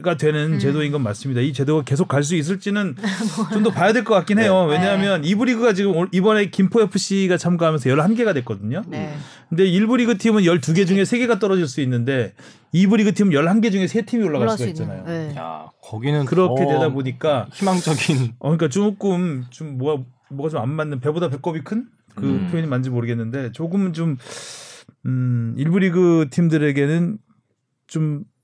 [0.00, 0.58] 가 되는 음.
[0.60, 1.40] 제도인 건 맞습니다.
[1.40, 2.94] 이 제도가 계속 갈 수 있을지는
[3.52, 4.66] 좀 더 봐야 될 것 같긴 해요.
[4.68, 4.74] 네.
[4.74, 8.82] 왜냐하면 이부 리그가 지금 올- 이번에 김포 FC가 참가하면서 11개가 됐거든요.
[8.86, 9.16] 네.
[9.48, 12.32] 근데 일부 리그 팀은 12개 중에 3개가 떨어질 수 있는데
[12.70, 14.66] 이부 리그 팀은 11개 중에 3팀이 올라갈 수가.
[14.66, 15.02] 있잖아요.
[15.04, 15.34] 네.
[15.36, 20.68] 야, 거기는 그렇게 더 되다 보니까 희망적인 어 그러니까 조금 좀 뭐가 뭐가 좀 안
[20.70, 21.88] 맞는 배보다 배꼽이 큰그
[22.22, 22.48] 음.
[22.52, 24.16] 표현이 맞는지 모르겠는데 조금은 좀
[25.06, 27.18] 음, 일부 리그 팀들에게는
[27.88, 28.37] 좀 어,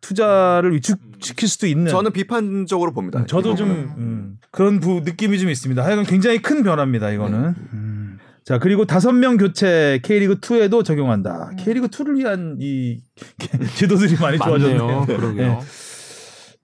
[0.00, 3.20] 투자를 위축시킬 수도 있는 저는 비판적으로 봅니다.
[3.20, 3.70] 음, 저도 이 좀.
[3.70, 5.84] 음, 그런 부, 느낌이 좀 있습니다.
[5.84, 7.10] 하여간 굉장히 큰 변화입니다.
[7.10, 7.54] 이거는.
[7.72, 8.18] 음.
[8.44, 11.50] 자 그리고 다섯 명 교체 K리그 2에도 적용한다.
[11.58, 13.00] K리그 2를 위한 이
[13.76, 14.86] 제도들이 많이 좋아졌네요.
[14.86, 15.06] 맞네요.
[15.06, 15.48] 그러게요.
[15.48, 15.60] 네.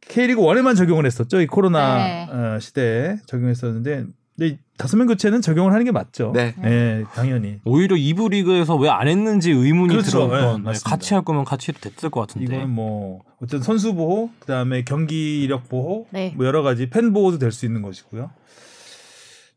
[0.08, 1.40] K리그 1에만 적용을 했었죠.
[1.40, 2.28] 이 코로나 네.
[2.30, 4.04] 어, 시대에 적용했었는데
[4.36, 6.32] 근데 이 다섯 명 교체는 적용을 하는 게 맞죠.
[6.34, 6.54] 네.
[6.60, 7.60] 네, 당연히.
[7.64, 10.28] 오히려 2부 리그에서 왜 안 했는지 의문이 그렇죠.
[10.28, 10.78] 들었던 네, 네.
[10.84, 15.68] 같이 할 거면 같이 해도 됐을 것 같은데 이거는 뭐 어떤 선수 보호, 그다음에 경기력
[15.68, 16.32] 보호, 네.
[16.36, 18.30] 뭐 여러 가지 팬 보호도 될 수 있는 것이고요.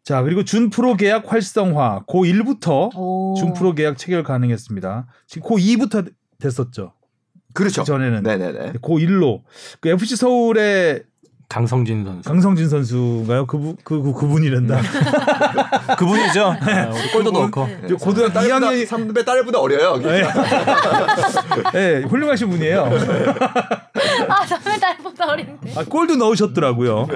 [0.04, 3.34] 자 그리고 준 프로 계약 활성화 고 1부터 오.
[3.38, 5.08] 준 프로 계약 체결 가능했습니다.
[5.26, 6.94] 지금 고 2부터 됐었죠.
[7.54, 7.82] 그렇죠.
[7.82, 8.74] 그 전에는 네네네.
[8.82, 9.42] 고 1로
[9.80, 11.04] 그 FC 서울의
[11.48, 13.46] 강성진 선수 강성진 선수가요?
[13.46, 14.82] 그분 그, 그 그분이란다.
[15.98, 16.46] 그분이죠.
[16.46, 19.98] 아, 우리 골도 넣고 저 고등학교 딸보다 2학년이 선배 딸보다 어려요.
[19.98, 20.24] 네.
[21.74, 22.90] 네, 훌륭하신 분이에요.
[24.28, 25.74] 아, 선배 딸보다 어린데.
[25.76, 27.08] 아, 골도 넣으셨더라고요.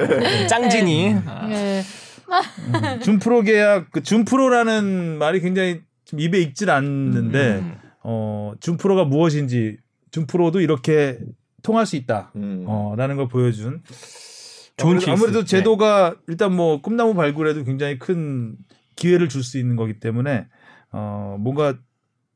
[0.48, 1.16] 짱진이
[1.50, 1.84] 네.
[3.04, 7.76] 준프로 계약 그 준프로라는 말이 굉장히 좀 입에 익질 않는데 음.
[8.04, 9.78] 어 준프로가 무엇인지
[10.12, 11.18] 준프로도 이렇게
[11.62, 12.32] 통할 수 있다.
[12.36, 12.64] 음.
[12.68, 13.82] 어, 라는 걸 보여준
[14.78, 15.12] 좋은 아무래도.
[15.12, 18.56] 아무래도 제도가 일단 뭐 꿈나무 발굴에도 굉장히 큰
[18.96, 20.48] 기회를 줄 수 있는 거기 때문에
[20.92, 21.76] 어 뭔가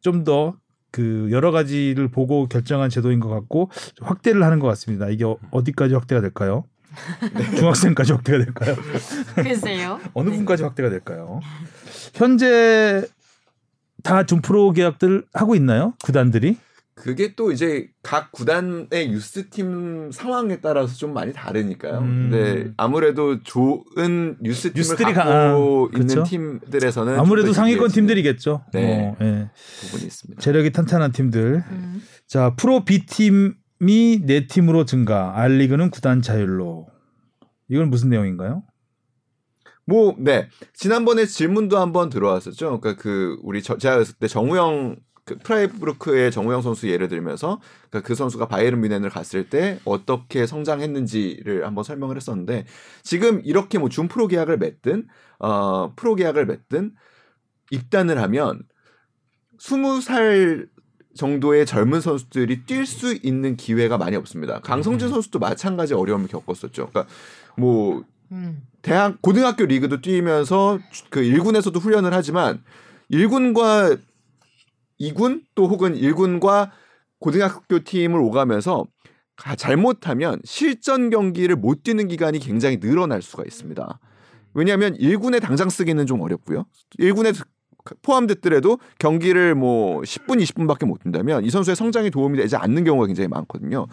[0.01, 0.53] 좀 더
[0.91, 5.09] 그 여러 가지를 보고 결정한 제도인 것 같고 좀 확대를 하는 것 같습니다.
[5.09, 6.65] 이게 어- 어디까지 확대가 될까요?
[7.57, 8.75] 중학생까지 확대가 될까요?
[9.33, 9.99] 글쎄요.
[10.13, 11.39] 어느 분까지 확대가 될까요?
[12.13, 13.03] 현재
[14.03, 15.93] 다좀 프로 계약들 하고 있나요?
[16.03, 16.57] 구단들이?
[16.95, 21.97] 그게 또 이제 각 구단의 유스팀 상황에 따라서 좀 많이 다르니까요.
[21.99, 22.29] 음.
[22.29, 26.23] 근데 아무래도 좋은 유스팀을 유스들이 갖고 가- 아, 있는 그렇죠.
[26.23, 28.65] 팀들에서는 아무래도 상위권 팀들이겠죠.
[28.73, 29.07] 네.
[29.09, 29.49] 어, 예.
[29.81, 30.41] 부분이 있습니다.
[30.41, 31.63] 재력이 탄탄한 팀들.
[31.71, 32.01] 음.
[32.27, 35.33] 자, 프로 B 팀이 네 팀으로 증가.
[35.39, 36.87] 알리그는 구단 자율로.
[37.69, 38.63] 이건 무슨 내용인가요?
[39.85, 40.47] 뭐, 네.
[40.73, 42.79] 지난번에 질문도 한번 들어왔었죠.
[42.79, 48.07] 그러니까 그 우리 저, 제가 그랬을 때 정우영 그 프라이브루크의 정우영 선수 예를 들면서 그러니까
[48.07, 52.65] 그 선수가 바이에른 뮌헨을 갔을 때 어떻게 성장했는지를 한번 설명을 했었는데
[53.03, 55.07] 지금 이렇게 뭐 준 프로 계약을 맺든
[55.39, 56.91] 어 프로 계약을 맺든
[57.71, 58.63] 입단을 하면
[59.59, 60.67] 20살
[61.15, 64.59] 정도의 젊은 선수들이 뛸 수 있는 기회가 많이 없습니다.
[64.61, 66.89] 강성진 선수도 마찬가지 어려움을 겪었었죠.
[66.89, 67.05] 그러니까
[67.55, 68.63] 뭐 음.
[68.81, 72.63] 대학 고등학교 리그도 뛰면서 그 1군에서도 훈련을 하지만
[73.11, 73.99] 1군과
[74.99, 76.69] 2군 또 혹은 1군과
[77.19, 78.85] 고등학교 팀을 오가면서
[79.35, 83.99] 가- 잘못하면 실전 경기를 못 뛰는 기간이 굉장히 늘어날 수가 있습니다.
[84.53, 86.65] 왜냐하면 1군에 당장 쓰기는 좀 어렵고요.
[86.99, 87.33] 1군에
[88.01, 93.27] 포함됐더라도 경기를 뭐 10분, 20분밖에 못 뛴다면 이 선수의 성장에 도움이 되지 않는 경우가 굉장히
[93.27, 93.87] 많거든요.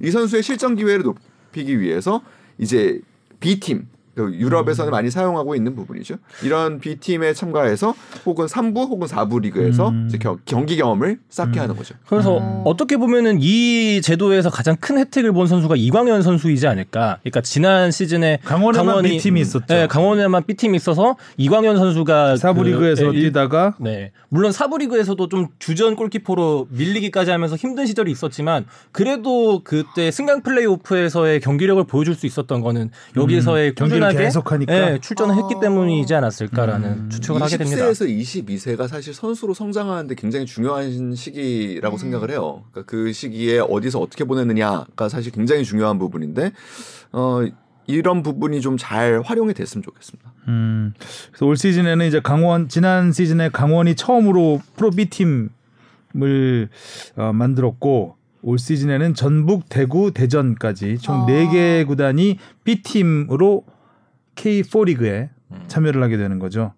[0.00, 2.20] 이 선수의 실전 기회를 높이기 위해서
[2.58, 3.00] 이제
[3.40, 6.16] B팀 그 유럽에서는 많이 사용하고 있는 부분이죠.
[6.44, 7.94] 이런 B 팀에 참가해서
[8.26, 10.10] 혹은 3부 혹은 4부 리그에서 음.
[10.20, 11.94] 겨- 경기 경험을 쌓게 하는 거죠.
[12.06, 12.60] 그래서 음.
[12.66, 17.18] 어떻게 보면은 이 제도에서 가장 큰 혜택을 본 선수가 이광현 선수이지 않을까.
[17.22, 19.64] 그러니까 지난 시즌에 강원에만 B 팀이 있었죠.
[19.68, 24.12] 네, 강원에만 B 팀이 있어서 이광현 선수가 사부 그- 리그에서 예, 일- 뛰다가 네.
[24.28, 31.40] 물론 사부 리그에서도 좀 주전 골키퍼로 밀리기까지 하면서 힘든 시절이 있었지만 그래도 그때 승강 플레이오프에서의
[31.40, 34.92] 경기력을 보여줄 수 있었던 거는 여기서의 음, 경기를 꾸준하게 계속하니까.
[34.92, 35.60] 예, 출전을 했기 어.
[35.60, 37.10] 때문이지 않았을까라는 음.
[37.10, 37.84] 추측을 하게 됩니다.
[37.90, 41.98] 20세에서 22세가 사실 선수로 성장하는데 굉장히 중요한 시기라고 음.
[41.98, 42.64] 생각을 해요.
[42.70, 46.52] 그러니까 그 시기에 어디서 어떻게 보내느냐가 사실 굉장히 중요한 부분인데
[47.12, 47.40] 어
[47.86, 50.32] 이런 부분이 좀 잘 활용이 됐으면 좋겠습니다.
[50.48, 50.92] 음,
[51.28, 56.68] 그래서 올 시즌에는 이제 강원 지난 시즌에 강원이 처음으로 프로 B 팀을
[57.16, 61.26] 어, 만들었고 올 시즌에는 전북, 대구, 대전까지 총 아.
[61.26, 63.64] 네개 구단이 B 팀으로
[64.36, 65.30] K4 리그에
[65.68, 66.72] 참여를 하게 되는 거죠.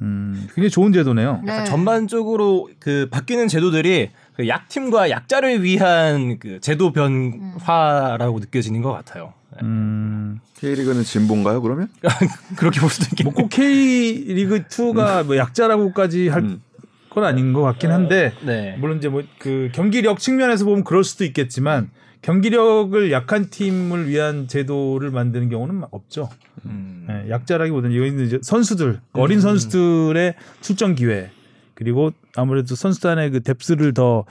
[0.00, 1.42] 음, 굉장히 좋은 제도네요.
[1.44, 1.64] 네.
[1.64, 9.32] 전반적으로 그 바뀌는 제도들이 그 약팀과 약자를 위한 그 제도 변화라고 느껴지는 것 같아요.
[9.52, 9.58] 네.
[9.62, 11.88] 음, K리그는 진보인가요 그러면?
[12.56, 13.32] 그렇게 볼 수도 있겠네요.
[13.32, 16.62] 뭐꼭 K 리그 2가 뭐 약자라고까지 할 음.
[17.10, 18.76] 건 아닌 것 같긴 한데 네.
[18.80, 21.90] 물론 이제 뭐 그 경기력 측면에서 보면 그럴 수도 있겠지만
[22.22, 26.28] 경기력을 약한 팀을 위한 제도를 만드는 경우는 없죠.
[26.66, 27.06] 음.
[27.10, 31.30] 예, 약자라기보다는 이거는 이제 선수들 어린 선수들의 출전 기회
[31.74, 34.24] 그리고 아무래도 선수단의 그 뎁스를 더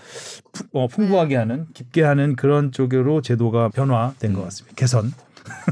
[0.54, 4.76] 푸- 어, 풍부하게 하는 깊게 하는 그런 쪽으로 제도가 변화된 것 같습니다.
[4.76, 5.12] 개선.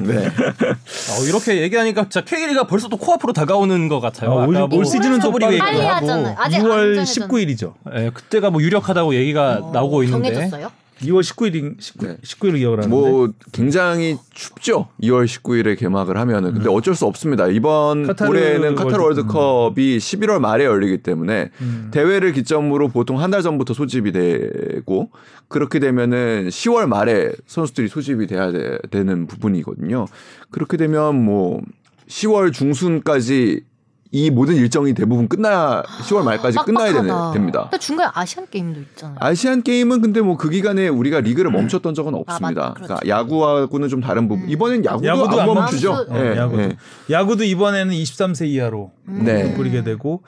[0.02, 0.28] 네.
[0.28, 4.32] 어, 이렇게 얘기하니까 진짜 K리가 벌써 또 코앞으로 다가오는 것 같아요.
[4.32, 5.80] 아, 올- 아까 뭐올 시즌은 또 빨리 빨리.
[5.80, 6.36] 하잖아요.
[6.38, 7.74] 아직 안 2월 정해졌- 19일이죠.
[7.96, 10.72] 예, 그때가 뭐 유력하다고 얘기가 어, 나오고 있는데 정해졌어요?
[11.02, 12.18] 2월 19일 19, 네.
[12.24, 14.88] 19일을 기억을 하는데 뭐 굉장히 춥죠.
[15.02, 17.48] 2월 19일에 개막을 하면은 근데 어쩔 수 없습니다.
[17.48, 18.08] 이번 음.
[18.08, 19.36] 카타르 올해는 카타르 월드컵.
[19.36, 21.90] 월드컵이 11월 말에 열리기 때문에 음.
[21.92, 25.10] 대회를 기점으로 보통 한 달 전부터 소집이 되고
[25.48, 30.06] 그렇게 되면은 10월 말에 선수들이 소집이 돼야 되, 는 부분이거든요.
[30.52, 31.62] 그렇게 되면 뭐
[32.10, 33.64] 10월 중순까지
[34.14, 37.10] 이 모든 일정이 대부분 끝나 10월 말까지 끝나야 되는.
[37.34, 37.62] 됩니다.
[37.72, 39.16] 근데 중간에 아시안 게임도 있잖아요.
[39.22, 42.62] 아시안 게임은 근데 뭐 그 기간에 우리가 리그를 멈췄던 적은 없습니다.
[42.62, 42.74] 맞다.
[42.74, 42.96] 그렇죠.
[42.96, 44.46] 그러니까 야구하고는 좀 다른 부분.
[44.46, 44.50] 음.
[44.50, 45.92] 이번엔 야구도, 야구도 안 안 멈추죠.
[45.94, 46.62] 멈추- 어, 예, 야구도.
[46.62, 46.78] 예.
[47.10, 49.24] 야구도 이번에는 23세 이하로 음.
[49.24, 49.54] 네.
[49.54, 50.24] 꾸리게 되고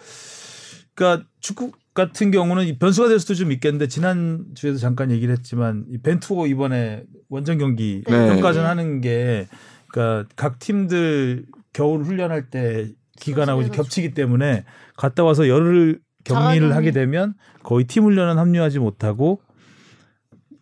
[0.96, 5.86] 그러니까 축구 같은 경우는 이 변수가 될 수도 좀 있겠는데 지난 주에도 잠깐 얘기를 했지만
[5.92, 8.30] 이 벤투고 이번에 원정 경기 네.
[8.30, 9.48] 평가전 하는 게
[9.90, 12.88] 그러니까 각 팀들 겨울 훈련할 때
[13.24, 13.64] 기간하고.
[13.72, 14.66] 겹치기 때문에
[14.98, 16.76] 갔다 와서 열흘 격리를.
[16.76, 19.42] 하게 되면 거의 팀 훈련은 합류하지 못하고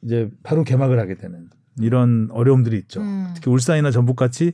[0.04, 1.50] 이제 바로 개막을 하게 되는
[1.80, 3.00] 이런 어려움들이 있죠.
[3.02, 3.32] 음.
[3.36, 4.54] 특히 울산이나 전북 같이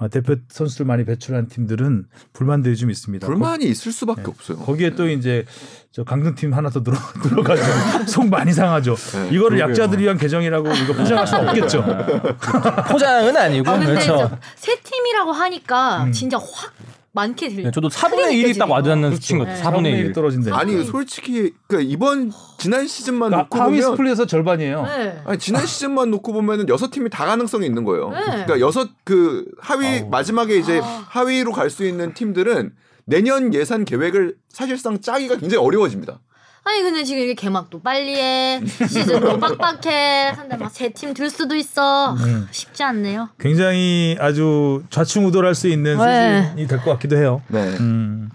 [0.00, 3.26] 어, 대표 선수를 많이 배출한 팀들은 불만들이 좀 있습니다.
[3.26, 4.28] 불만이 있을 수밖에 네.
[4.28, 4.58] 없어요.
[4.58, 5.44] 거기에 또 이제
[5.90, 8.94] 저 강등팀 하나 더 들어 들어가지고 속 많이 상하죠.
[8.94, 9.70] 네, 이거를 그러게요.
[9.70, 11.84] 약자들 위한 개정이라고 이거 포장할 수 없겠죠.
[12.90, 14.06] 포장은 아니고 아, 근데 그렇죠.
[14.28, 16.12] 저- 세 팀이라고 하니까 음.
[16.12, 16.72] 진짜 확
[17.12, 17.64] 많게 들려.
[17.64, 19.64] 네, 저도 4분의 1이 딱 와닿는 수치인 것 같아요.
[19.64, 20.12] 4분의 1.
[20.12, 20.56] 떨어진다.
[20.56, 24.82] 아니 솔직히 그 이번 지난 시즌만 놓고 그러니까 하위 보면 스플릿에서 절반이에요.
[24.82, 25.22] 네.
[25.24, 28.10] 아니 지난 시즌만 놓고 보면은 여섯 팀이 다 가능성이 있는 거예요.
[28.10, 28.24] 네.
[28.24, 31.04] 그러니까 여섯 그 하위 마지막에 이제 아.
[31.08, 32.72] 하위로 갈 수 있는 팀들은
[33.04, 36.20] 내년 예산 계획을 사실상 짜기가 굉장히 어려워집니다.
[36.68, 41.54] 아니 근데 지금 이게 개막도 빨리 해 시즌도 빡빡해 근데 막 세 팀 들 수도
[41.56, 42.46] 있어 음.
[42.50, 43.30] 쉽지 않네요.
[43.40, 46.42] 굉장히 아주 좌충우돌할 수 있는 네.
[46.42, 47.42] 수준이 될 것 같기도 해요.
[47.48, 47.58] 네.
[47.80, 48.28] 음.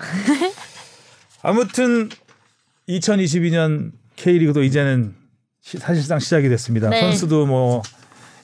[1.44, 2.10] 아무튼
[2.90, 5.14] 2022년 K리그도 이제는
[5.62, 6.90] 시- 사실상 시작이 됐습니다.
[6.90, 7.02] 네.
[7.02, 7.82] 선수도 뭐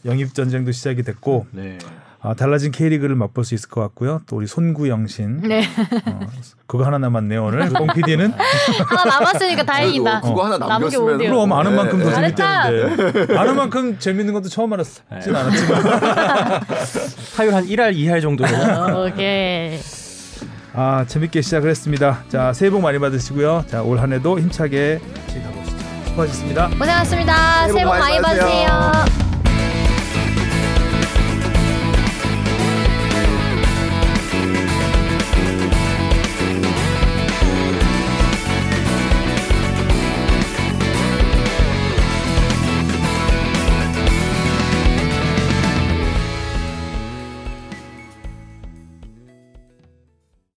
[0.06, 1.78] 영입 전쟁도 시작이 됐고 네.
[2.22, 4.22] 아, 달라진 K리그를 맛볼 수 있을 것 같고요.
[4.28, 5.64] 또 우리 손구영신 네
[6.06, 6.20] 어,
[6.68, 7.70] 그거 하나 남았네요 오늘.
[7.70, 8.34] 뽕 PD는
[8.88, 10.20] 하나 남았으니까 다행이다.
[10.22, 11.32] 그래도 그거 하나 남은 게 남겼으면 어디예요?
[11.32, 11.78] 그럼 아는 네.
[11.78, 12.64] 만큼 더 잘했다.
[12.72, 15.82] 재밌대는데 아는 만큼 재밌는 것도 처음 알았진 않았지만
[17.38, 18.50] 타율 한 1할 2할 정도로
[19.06, 19.80] 오케이.
[20.74, 22.24] 아 재밌게 시작을 했습니다.
[22.28, 23.64] 자 새해 복 많이 받으시고요.
[23.68, 25.78] 자올 한해도 힘차게 같이 가보시죠.
[26.10, 26.68] 수고하셨습니다.
[26.78, 27.34] 고생하셨습니다.
[27.34, 28.68] 새해 복 새해 복 많이 많이 받으세요.
[28.68, 29.29] 받으세요.